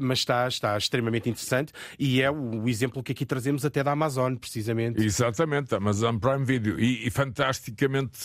[0.00, 1.72] mas está, está extremamente interessante.
[1.96, 5.00] E é o, o, exemplo que aqui trazemos até da Amazon, precisamente.
[5.00, 6.80] Exatamente, Amazon Prime Video.
[6.80, 8.18] E, e fantástico fantasticamente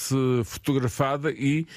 [0.45, 1.67] fotografada e,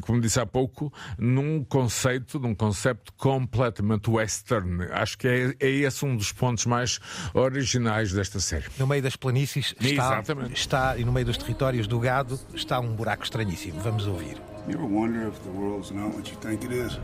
[0.00, 4.88] como disse há pouco, num conceito, num conceito completamente western.
[4.90, 6.98] Acho que é, é esse um dos pontos mais
[7.34, 8.64] originais desta série.
[8.78, 12.94] No meio das planícies está, está, e no meio dos territórios do gado está um
[12.94, 13.80] buraco estranhíssimo.
[13.80, 14.40] Vamos ouvir.
[14.66, 16.98] You ever wonder if the world's not what you think it is?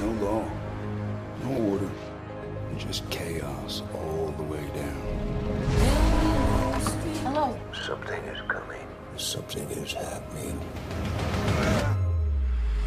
[0.00, 0.44] No law,
[1.44, 1.88] no order,
[2.76, 5.06] just chaos all the way down.
[7.22, 7.56] Hello.
[7.72, 8.75] Something is coming.
[9.16, 10.60] Something is happening.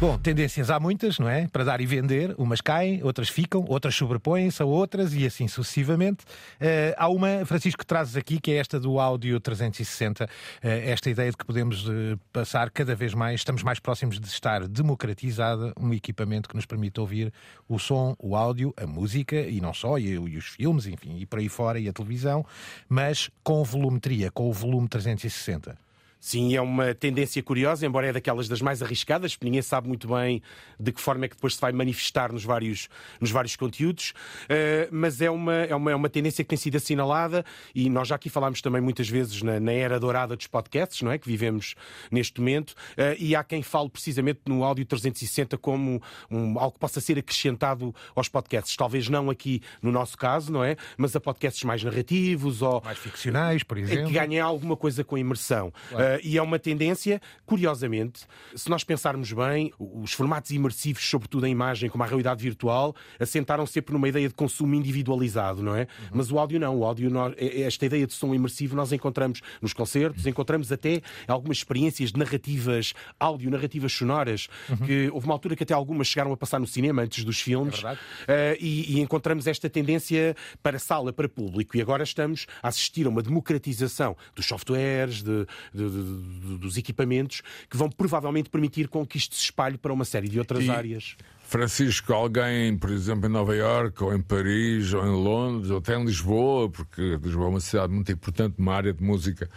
[0.00, 1.46] Bom, tendências há muitas, não é?
[1.48, 2.34] Para dar e vender.
[2.38, 6.24] Umas caem, outras ficam, outras sobrepõem-se a outras e assim sucessivamente.
[6.58, 10.24] Uh, há uma, Francisco, que trazes aqui, que é esta do áudio 360.
[10.24, 10.28] Uh,
[10.62, 14.66] esta ideia de que podemos uh, passar cada vez mais, estamos mais próximos de estar
[14.66, 17.30] democratizada um equipamento que nos permite ouvir
[17.68, 21.26] o som, o áudio, a música e não só, e, e os filmes, enfim, e
[21.26, 22.42] por aí fora, e a televisão,
[22.88, 25.89] mas com volumetria, com o volume 360.
[26.20, 30.06] Sim, é uma tendência curiosa, embora é daquelas das mais arriscadas, porque ninguém sabe muito
[30.06, 30.42] bem
[30.78, 34.12] de que forma é que depois se vai manifestar nos vários, nos vários conteúdos,
[34.44, 37.42] uh, mas é uma, é, uma, é uma tendência que tem sido assinalada
[37.74, 41.10] e nós já aqui falámos também muitas vezes na, na era dourada dos podcasts, não
[41.10, 41.16] é?
[41.16, 41.74] Que vivemos
[42.10, 46.78] neste momento, uh, e há quem fale precisamente no áudio 360 como um, algo que
[46.78, 48.76] possa ser acrescentado aos podcasts.
[48.76, 50.76] Talvez não aqui no nosso caso, não é?
[50.98, 52.82] Mas a podcasts mais narrativos ou.
[52.84, 54.08] Mais ficcionais, por exemplo.
[54.08, 55.72] Que ganhem alguma coisa com imersão.
[55.88, 56.04] Claro.
[56.04, 58.20] Uh, e é uma tendência, curiosamente,
[58.54, 63.66] se nós pensarmos bem, os formatos imersivos, sobretudo em imagem, como a realidade virtual, assentaram
[63.66, 65.82] sempre numa ideia de consumo individualizado, não é?
[65.82, 66.08] Uhum.
[66.14, 66.78] Mas o áudio não.
[66.78, 70.72] O áudio, nós, é, é esta ideia de som imersivo nós encontramos nos concertos, encontramos
[70.72, 74.76] até algumas experiências de narrativas, áudio, narrativas sonoras, uhum.
[74.78, 77.82] que houve uma altura que até algumas chegaram a passar no cinema antes dos filmes,
[78.26, 81.76] é uh, e, e encontramos esta tendência para sala, para público.
[81.76, 87.42] E agora estamos a assistir a uma democratização dos softwares, de, de, de dos equipamentos
[87.68, 90.70] que vão provavelmente permitir com que isto se espalhe para uma série de outras e...
[90.70, 91.16] áreas.
[91.50, 95.96] Francisco, alguém, por exemplo, em Nova Iorque, ou em Paris, ou em Londres, ou até
[95.96, 99.50] em Lisboa, porque Lisboa é uma cidade muito importante, uma área de música,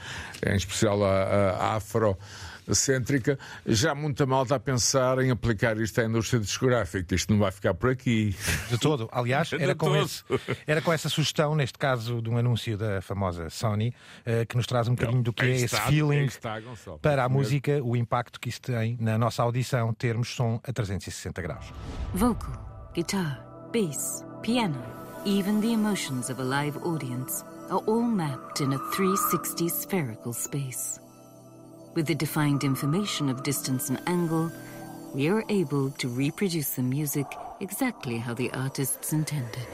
[0.44, 2.18] em especial a, a afro,
[2.72, 7.16] cêntrica, já muita malta a pensar em aplicar isto à indústria discográfica.
[7.16, 8.36] Isto não vai ficar por aqui.
[8.70, 9.10] De todo.
[9.12, 10.06] Aliás, era, com, todo.
[10.06, 10.24] Esse,
[10.66, 13.94] era com essa sugestão, neste caso, de um anúncio da famosa Sony,
[14.26, 16.30] uh, que nos traz um bocadinho do que é esse feeling
[17.02, 21.42] para a música, o impacto que isso tem na nossa audição, termos som a 360
[21.42, 21.66] graus.
[22.14, 24.82] Vocal, guitar, bass, piano,
[25.26, 31.03] even the emotions of a live audience are all mapped in a 360 spherical space.
[31.96, 34.52] With the defined information of distance and angle,
[35.14, 37.28] we are able to reproduce the music
[37.60, 39.68] exactly how the artists intended.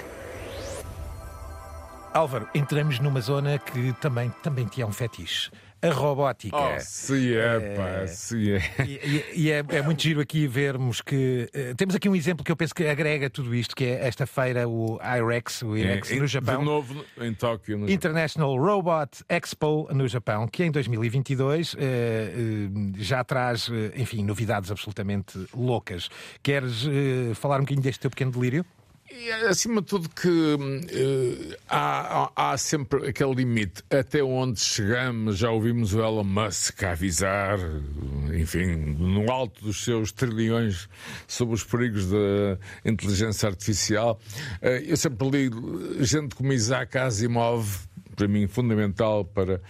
[2.13, 5.49] Álvaro, entramos numa zona que também, também tinha um fetiche
[5.81, 6.57] a robótica.
[6.57, 8.61] Oh, sim é, é, pá, sim é.
[8.85, 11.49] E, e é, é, muito giro aqui vermos que.
[11.55, 14.25] Uh, temos aqui um exemplo que eu penso que agrega tudo isto, que é esta
[14.25, 16.59] feira, o IREX, o IREX é, no Japão.
[16.59, 17.89] De novo em Tóquio.
[17.89, 21.79] International Robot Expo no Japão, que em 2022 uh, uh,
[22.97, 26.09] já traz, enfim, novidades absolutamente loucas.
[26.43, 26.85] Queres
[27.35, 28.65] falar um bocadinho deste teu pequeno delírio?
[29.11, 33.83] E, acima de tudo que uh, há, há, sempre aquele limite.
[33.89, 37.57] Até onde chegamos, já ouvimos o Elon Musk avisar,
[38.33, 40.87] enfim, no alto dos seus trilhões
[41.27, 44.19] sobre os perigos da inteligência artificial.
[44.61, 45.49] Uh, eu sempre li
[46.05, 49.61] gente como Isaac Asimov, para mim fundamental para,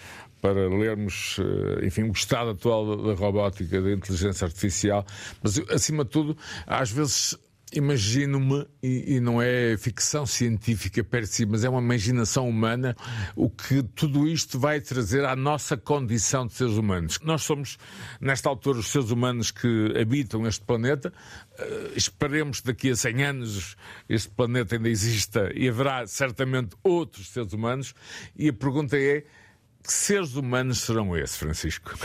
[0.42, 5.06] para lermos, eh, enfim, o estado atual da robótica, da inteligência artificial,
[5.44, 7.38] mas acima de tudo, às vezes
[7.74, 12.96] imagino-me, e, e, não é ficção científica per si, mas é uma imaginação humana,
[13.36, 17.20] o que tudo isto vai trazer à nossa condição de seres humanos.
[17.24, 17.78] Nós somos,
[18.20, 21.14] nesta altura, os seres humanos que habitam este planeta.
[21.60, 23.76] Uh, esperemos que daqui a 100 anos
[24.08, 27.94] este planeta ainda exista e haverá certamente outros seres humanos.
[28.36, 29.26] E a pergunta é:
[29.84, 31.98] que seres humanos serão esses, Francisco?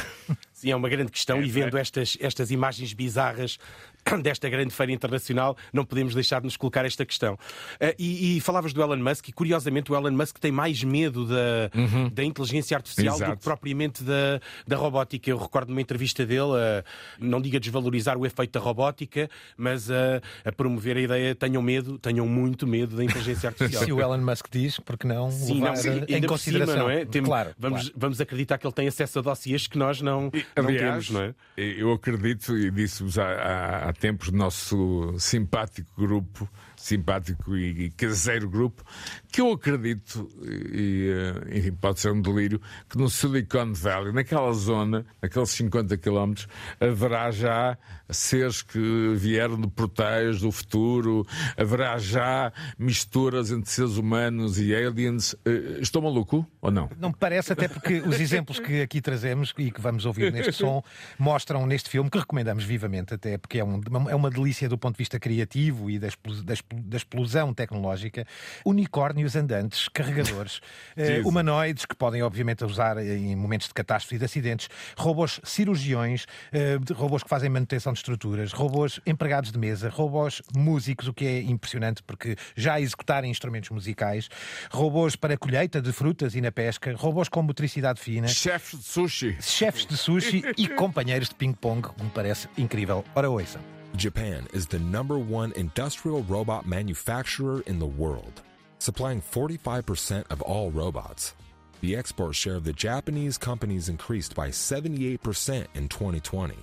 [0.53, 1.81] Sim, é uma grande questão é, e vendo é.
[1.81, 3.59] estas, estas imagens bizarras
[4.23, 7.35] desta grande feira internacional, não podemos deixar de nos colocar esta questão.
[7.35, 11.27] Uh, e, e, falavas do Elon Musk, e curiosamente o Elon Musk tem mais medo
[11.27, 12.09] da, uhum.
[12.11, 13.33] da inteligência artificial Exato.
[13.33, 15.31] do que propriamente da, da robótica.
[15.31, 16.85] Eu recordo numa entrevista dele, uh,
[17.19, 21.99] não diga desvalorizar o efeito da robótica, mas uh, a promover a ideia, tenham medo,
[21.99, 23.85] tenham muito medo da inteligência artificial.
[23.85, 26.75] Se o Elon Musk diz, porque não sim, levar não, sim, em consideração.
[26.75, 27.05] Cima, não é?
[27.05, 27.95] Claro, vamos, claro.
[27.97, 31.23] vamos acreditar que ele tem acesso a dossiês que nós não, não Aliás, temos, não
[31.23, 31.35] é?
[31.57, 36.49] Eu acredito, e disse-vos há, há, tempos, nosso simpático grupo
[36.85, 38.85] simpático e, caseiro grupo,
[39.33, 44.53] que eu acredito, e, eh, enfim, pode ser um delírio, que no Silicon Valley, naquela
[44.53, 46.47] zona, naqueles 50 quilómetros,
[46.79, 47.79] haverá já
[48.11, 55.35] seres que vieram de portais do futuro, haverá já misturas entre seres humanos e aliens.
[55.45, 56.91] Eh, estou maluco ou não?
[56.99, 60.53] Não me parece, até porque os exemplos que aqui trazemos e que vamos ouvir neste
[60.53, 60.83] som
[61.19, 64.95] mostram neste filme, que recomendamos vivamente, até porque é, um, é uma delícia do ponto
[64.95, 66.09] de vista criativo e da,
[66.45, 68.27] da da explosão tecnológica,
[68.65, 70.61] unicórnios andantes, carregadores,
[70.97, 76.27] eh, humanoides que podem, obviamente, usar em momentos de catástrofe e de acidentes, robôs cirurgiões,
[76.53, 81.27] eh, robôs que fazem manutenção de estruturas, robôs empregados de mesa, robôs músicos, o que
[81.27, 84.29] é impressionante porque já executarem instrumentos musicais,
[84.71, 89.37] robôs para colheita de frutas e na pesca, robôs com motricidade fina, chefes de sushi,
[89.41, 93.05] chefes de sushi e companheiros de ping-pong, que me parece incrível.
[93.15, 93.84] Ora, ouça.
[93.97, 98.43] Japan is the number one industrial robot manufacturer in the world,
[98.79, 101.35] supplying 45% of all robots.
[101.81, 106.57] The export share of the Japanese companies increased by 78% in 2020,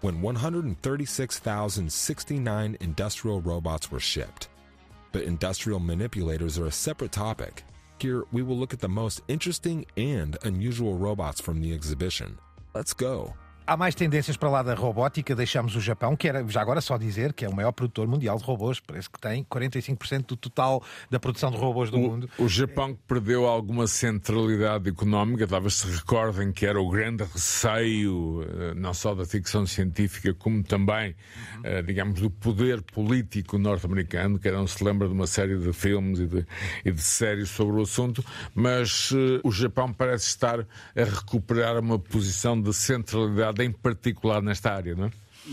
[0.00, 4.48] when 136,069 industrial robots were shipped.
[5.12, 7.62] But industrial manipulators are a separate topic.
[7.98, 12.38] Here, we will look at the most interesting and unusual robots from the exhibition.
[12.74, 13.34] Let's go.
[13.66, 15.34] Há mais tendências para lá da robótica.
[15.34, 18.36] Deixamos o Japão, que era, já agora só dizer, que é o maior produtor mundial
[18.36, 18.78] de robôs.
[18.78, 22.30] Parece que tem 45% do total da produção de robôs do o, mundo.
[22.36, 25.46] O Japão perdeu alguma centralidade económica.
[25.46, 30.62] Talvez se recordem que era o grande receio, eh, não só da ficção científica, como
[30.62, 31.16] também,
[31.64, 31.82] uhum.
[31.86, 34.38] digamos, do poder político norte-americano.
[34.38, 36.46] Que não se lembra de uma série de filmes e de,
[36.84, 38.22] e de séries sobre o assunto.
[38.54, 40.64] Mas uh, o Japão parece estar a
[41.02, 45.10] recuperar uma posição de centralidade em particular nesta área, não é?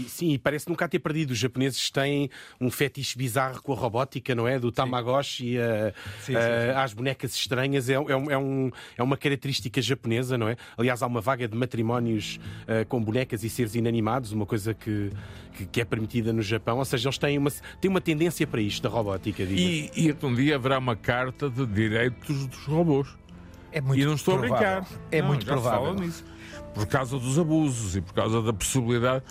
[0.07, 1.31] Sim, parece nunca ter perdido.
[1.31, 4.57] Os japoneses têm um fetiche bizarro com a robótica, não é?
[4.57, 6.37] Do Tamagotchi a, sim, sim, sim.
[6.75, 7.89] às bonecas estranhas.
[7.89, 10.55] É, é, é, um, é, uma característica japonesa, não é?
[10.77, 15.11] Aliás, há uma vaga de matrimónios uh, com bonecas e seres inanimados, uma coisa que,
[15.53, 16.77] que, que, é permitida no Japão.
[16.77, 19.43] Ou seja, eles têm uma, têm uma tendência para isto, da robótica.
[19.43, 23.09] E, e um dia haverá uma carta de direitos dos robôs.
[23.73, 24.67] É muito e não estou provável.
[24.67, 24.99] a brincar.
[25.11, 25.95] É não, muito provável
[26.73, 29.23] por causa dos abusos e por causa da possibilidade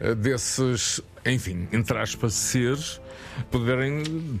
[0.00, 3.00] eh, desses, enfim, entre aspas, seres
[3.50, 4.40] poderem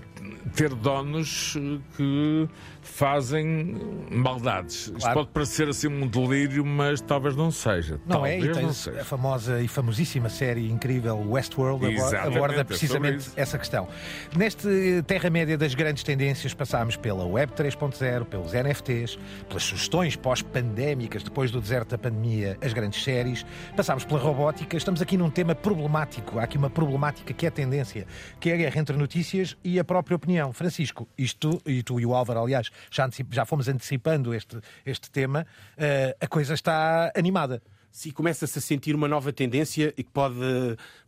[0.54, 2.48] ter donos eh, que
[2.82, 3.76] fazem
[4.10, 4.86] maldades.
[4.86, 4.98] Claro.
[4.98, 8.00] Isto pode parecer assim um delírio, mas talvez não seja.
[8.06, 9.00] Não talvez é, não seja.
[9.00, 13.88] a famosa e famosíssima série incrível Westworld Exatamente, aborda é precisamente é essa questão.
[14.34, 19.18] Neste Terra-média das grandes tendências, passámos pela Web 3.0, pelos NFTs,
[19.48, 23.44] pelas sugestões pós-pandémicas, depois do deserto da pandemia, as grandes séries,
[23.76, 26.38] passámos pela robótica, estamos aqui num tema problemático.
[26.38, 28.06] Há aqui uma problemática que é tendência,
[28.38, 30.52] que é a guerra entre notícias e a própria opinião.
[30.52, 35.46] Francisco, isto, e tu e o Álvaro, aliás, já, já fomos antecipando este, este tema,
[35.78, 37.62] uh, a coisa está animada.
[37.90, 40.36] Sim, começa-se a sentir uma nova tendência e que pode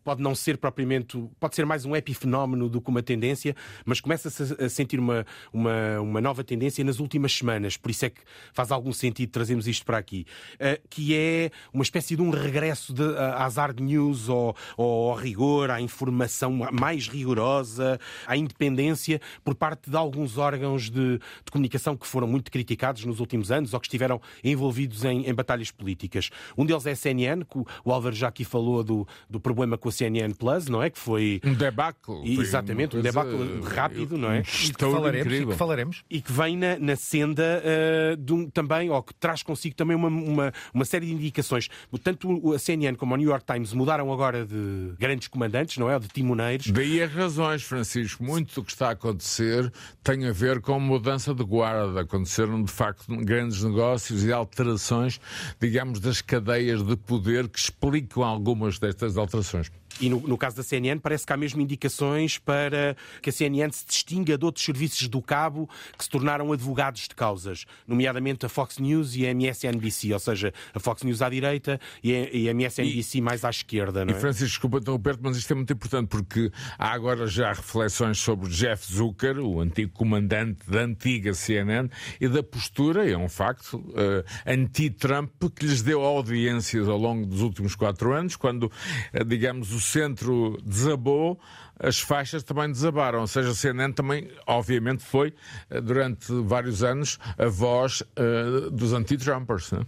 [0.09, 4.57] pode não ser propriamente, pode ser mais um epifenómeno do que uma tendência, mas começa-se
[4.59, 8.23] a sentir uma, uma, uma nova tendência nas últimas semanas, por isso é que
[8.55, 12.95] faz algum sentido trazermos isto para aqui, uh, que é uma espécie de um regresso
[12.95, 19.55] de, uh, às hard news, ao, ao, rigor, à informação mais rigorosa, à independência por
[19.55, 23.81] parte de alguns órgãos de, de comunicação que foram muito criticados nos últimos anos ou
[23.81, 26.31] que estiveram envolvidos em, em batalhas políticas.
[26.57, 29.77] Um deles é a CNN, que o, o Álvaro já aqui falou do, do problema
[29.77, 30.91] com a CNN Plus, não é?
[30.91, 31.41] Que foi.
[31.45, 32.21] Um debacle.
[32.25, 34.41] E, exatamente, um debacle rápido, não é?
[34.41, 34.43] E
[34.73, 36.05] que falaremos, e que falaremos.
[36.11, 39.97] E que vem na, na senda uh, de um, também, ou que traz consigo também
[39.97, 41.69] uma, uma, uma série de indicações.
[42.03, 45.99] Tanto a CNN como a New York Times mudaram agora de grandes comandantes, não é?
[45.99, 46.71] De timoneiros.
[46.71, 48.23] Daí as razões, Francisco.
[48.23, 52.03] Muito do que está a acontecer tem a ver com mudança de guarda.
[52.03, 55.21] Aconteceram, de facto, grandes negócios e alterações,
[55.61, 59.71] digamos, das cadeias de poder que explicam algumas destas alterações.
[60.01, 63.73] E no, no, caso da CNN, parece que há mesmo indicações para que a CNN
[63.73, 68.49] se distinga de outros serviços do cabo que se tornaram advogados de causas, nomeadamente a
[68.49, 72.49] Fox News e a MSNBC, ou seja, a Fox News à direita e a, e
[72.49, 74.05] a MSNBC e, mais à esquerda.
[74.05, 74.17] Não é?
[74.17, 78.49] E Francisco, desculpa interromper mas isto é muito importante porque há agora já reflexões sobre
[78.49, 81.89] Jeff Zucker, o antigo comandante da antiga CNN,
[82.21, 87.41] e da postura, é um facto, uh, anti-Trump, que lhes deu audiências ao longo dos
[87.41, 91.39] últimos quatro anos, quando, uh, digamos, o centro desabou,
[91.79, 93.21] as faixas também desabaram.
[93.21, 95.33] Ou seja, a CNN também, obviamente, foi,
[95.71, 99.73] eh, durante vários anos, a voz uh, dos anti-Trumpers.
[99.73, 99.87] Né?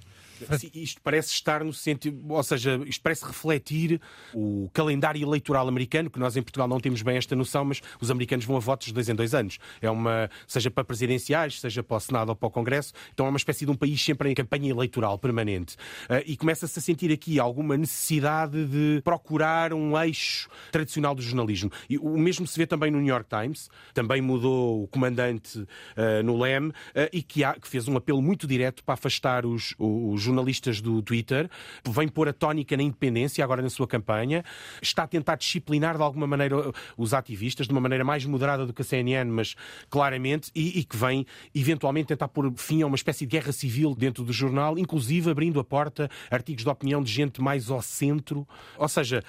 [0.74, 4.00] Isto parece estar no sentido, ou seja, isto parece refletir
[4.34, 8.10] o calendário eleitoral americano, que nós em Portugal não temos bem esta noção, mas os
[8.10, 9.58] americanos vão a votos de dois em dois anos.
[9.80, 13.28] É uma, seja para presidenciais, seja para o Senado ou para o Congresso, então é
[13.28, 15.74] uma espécie de um país sempre em campanha eleitoral permanente.
[16.04, 21.70] Uh, e começa-se a sentir aqui alguma necessidade de procurar um eixo tradicional do jornalismo.
[21.88, 26.22] E o mesmo se vê também no New York Times, também mudou o comandante uh,
[26.24, 26.74] no LEM uh,
[27.12, 31.50] e que, que, fez um apelo muito direto para afastar os, os jornalistas do Twitter,
[31.88, 34.44] vem pôr a tónica na independência agora na sua campanha,
[34.80, 38.72] está a tentar disciplinar de alguma maneira os ativistas, de uma maneira mais moderada do
[38.72, 39.54] que a CNN, mas
[39.88, 43.94] claramente, e, e que vem eventualmente tentar pôr fim a uma espécie de guerra civil
[43.94, 47.82] dentro do jornal, inclusive abrindo a porta a artigos de opinião de gente mais ao
[47.82, 48.46] centro.
[48.78, 49.22] Ou seja,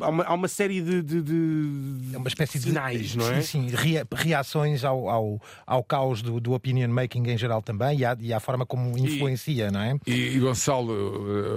[0.00, 3.40] há uma, há uma série de, de, de, é uma espécie sinais, de, não é?
[3.40, 3.76] Sim, sim
[4.14, 8.32] reações ao, ao, ao caos do, do opinion making em geral também e à, e
[8.32, 9.98] à forma como influencia, e, não é?
[10.06, 10.92] E, Gonçalo,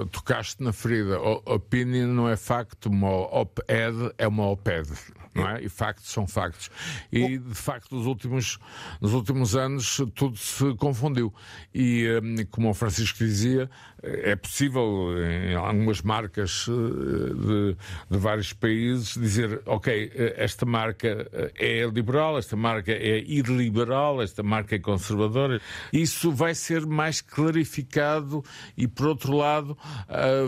[0.01, 1.17] eh, tocaste na ferida.
[1.19, 4.89] Opinion não é facto, uma op-ed é uma op-ed
[5.33, 5.63] não é?
[5.63, 6.69] E factos são factos.
[7.11, 8.59] E de facto, nos últimos,
[8.99, 11.33] nos últimos anos tudo se confundiu.
[11.73, 13.69] E hum, como o Francisco dizia,
[14.03, 17.77] é possível em algumas marcas eh, de,
[18.09, 24.75] de vários países dizer, ok, esta marca é liberal, esta marca é iliberal, esta marca
[24.75, 25.61] é conservadora.
[25.91, 28.43] Isso vai ser mais clarificado
[28.77, 29.77] e, por outro lado,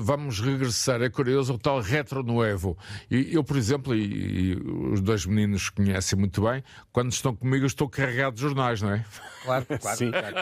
[0.01, 2.77] vamos regressar, é curioso, ao tal retro novo.
[3.09, 4.55] E eu, por exemplo, e, e
[4.91, 8.93] os dois meninos conhecem muito bem, quando estão comigo, eu estou carregado de jornais, não
[8.93, 9.05] é?
[9.43, 9.97] Claro, claro.
[9.97, 10.11] Sim.
[10.11, 10.35] claro.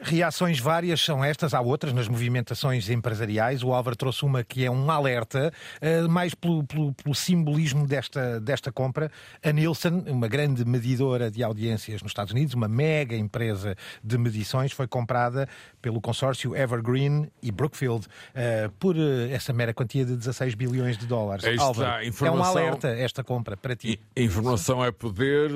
[0.00, 3.62] Reações várias são estas, há outras nas movimentações empresariais.
[3.62, 8.38] O Álvaro trouxe uma que é um alerta, uh, mais pelo, pelo, pelo, simbolismo desta,
[8.38, 9.10] desta compra.
[9.42, 14.72] A Nielsen, uma grande medidora de audiências nos Estados Unidos, uma mega empresa de medições,
[14.72, 15.48] foi comprada
[15.80, 21.06] pelo consórcio Evergreen e Brookfield uh, por uh, essa mera quantia de 16 bilhões de
[21.06, 21.44] dólares.
[21.58, 22.26] Álvaro, informação...
[22.26, 23.98] é um alerta esta compra para ti.
[24.14, 25.50] Informação é poder,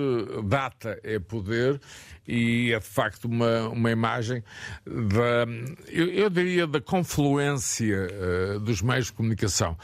[0.44, 1.78] data é poder
[2.26, 4.42] e é de facto uma, uma imagem
[4.84, 5.46] da,
[5.88, 8.08] eu, eu diria, da confluência
[8.56, 9.76] uh, dos meios de comunicação.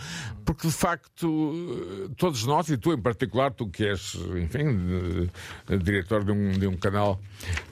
[0.44, 5.28] Porque de facto, todos nós, e tu em particular, tu que és, enfim,
[5.68, 7.20] de, diretor de um, de um canal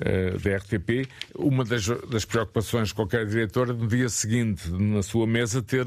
[0.01, 5.03] uh, da RTP, uma das, das preocupações de qualquer diretor é no dia seguinte, na
[5.03, 5.87] sua mesa, ter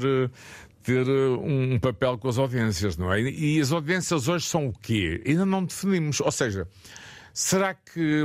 [0.84, 3.18] ter um papel com as audiências, não é?
[3.22, 5.22] E as audiências hoje são o quê?
[5.26, 6.20] Ainda não definimos.
[6.20, 6.68] Ou seja,
[7.34, 8.24] será que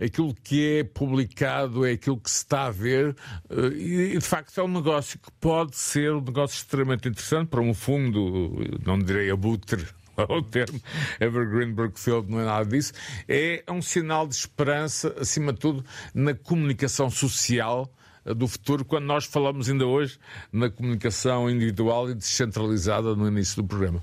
[0.00, 3.16] aquilo que é publicado é aquilo que se está a ver
[3.48, 7.60] eh, e, de facto, é um negócio que pode ser um negócio extremamente interessante para
[7.60, 8.52] um fundo,
[8.84, 9.86] não direi abutre,
[10.28, 10.80] o termo
[11.18, 12.92] Evergreen Brookfield não é nada disso,
[13.28, 15.84] é um sinal de esperança, acima de tudo,
[16.14, 17.90] na comunicação social
[18.24, 20.18] eh, do futuro, quando nós falamos ainda hoje
[20.52, 24.02] na comunicação individual e descentralizada no início do programa.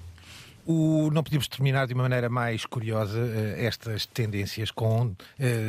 [0.68, 5.16] O, não podíamos terminar de uma maneira mais curiosa uh, estas tendências com uh,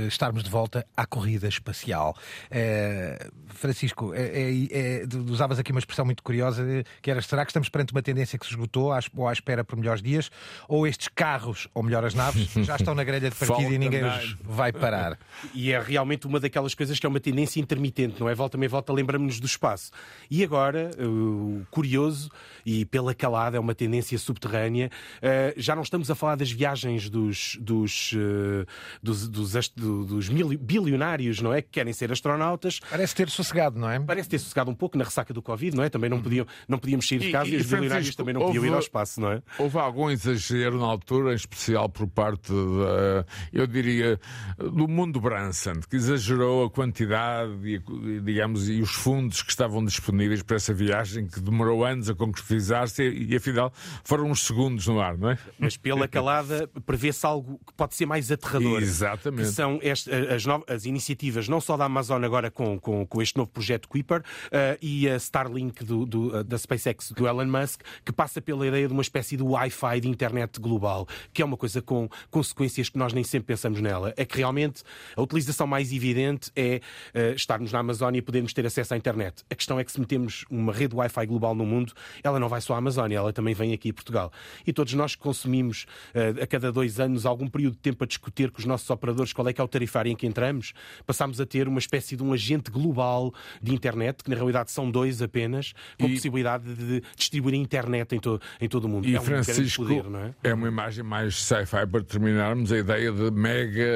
[0.08, 2.16] estarmos de volta à corrida espacial.
[2.50, 6.64] Uh, Francisco, é, é, usavas aqui uma expressão muito curiosa
[7.00, 9.76] que era: será que estamos perante uma tendência que se esgotou ou à espera por
[9.76, 10.32] melhores dias?
[10.66, 14.04] Ou estes carros, ou melhor, as naves, já estão na grelha de partida e ninguém
[14.04, 15.16] os vai parar?
[15.54, 18.34] E é realmente uma daquelas coisas que é uma tendência intermitente, não é?
[18.34, 19.92] Volta meia volta, lembramos-nos do espaço.
[20.28, 20.90] E agora,
[21.70, 22.30] curioso
[22.66, 27.08] e pela calada, é uma tendência subterrânea Uh, já não estamos a falar das viagens
[27.08, 28.66] dos, dos, uh,
[29.02, 31.62] dos, dos, dos bilionários, não é?
[31.62, 32.80] Que querem ser astronautas.
[32.90, 33.98] Parece ter sossegado, não é?
[34.00, 35.88] Parece ter sossegado um pouco na ressaca do Covid, não é?
[35.88, 38.40] Também não, podiam, não podíamos sair de casa e, e, e os bilionários também não
[38.42, 39.42] podiam houve, ir ao espaço, não é?
[39.58, 44.20] Houve algum exagero na altura, em especial por parte, da, eu diria,
[44.58, 50.42] do mundo Branson, que exagerou a quantidade e, digamos, e os fundos que estavam disponíveis
[50.42, 53.72] para essa viagem que demorou anos a concretizar-se e, e afinal
[54.04, 55.38] foram uns segundos no ar, não é?
[55.58, 58.82] Mas pela calada prevê-se algo que pode ser mais aterrador.
[58.82, 59.48] Exatamente.
[59.48, 63.22] Que são este, as, novas, as iniciativas, não só da Amazon agora com, com, com
[63.22, 67.46] este novo projeto Kuiper uh, e a Starlink do, do, uh, da SpaceX do Elon
[67.46, 71.44] Musk, que passa pela ideia de uma espécie de Wi-Fi de internet global, que é
[71.44, 74.12] uma coisa com consequências que nós nem sempre pensamos nela.
[74.16, 74.82] É que realmente
[75.16, 76.80] a utilização mais evidente é
[77.14, 79.44] uh, estarmos na Amazónia e podermos ter acesso à internet.
[79.50, 82.60] A questão é que se metemos uma rede Wi-Fi global no mundo, ela não vai
[82.60, 84.32] só à Amazónia, ela também vem aqui a Portugal.
[84.68, 88.50] E todos nós consumimos uh, a cada dois anos algum período de tempo a discutir
[88.50, 90.74] com os nossos operadores qual é que é o tarifário em que entramos,
[91.06, 94.90] passamos a ter uma espécie de um agente global de internet, que na realidade são
[94.90, 96.12] dois apenas, com e...
[96.12, 99.08] possibilidade de distribuir a internet em, to em todo o mundo.
[99.08, 100.04] E é um Francisco, poder,
[100.42, 100.50] é?
[100.50, 103.86] é uma imagem mais sci-fi para terminarmos, a ideia de mega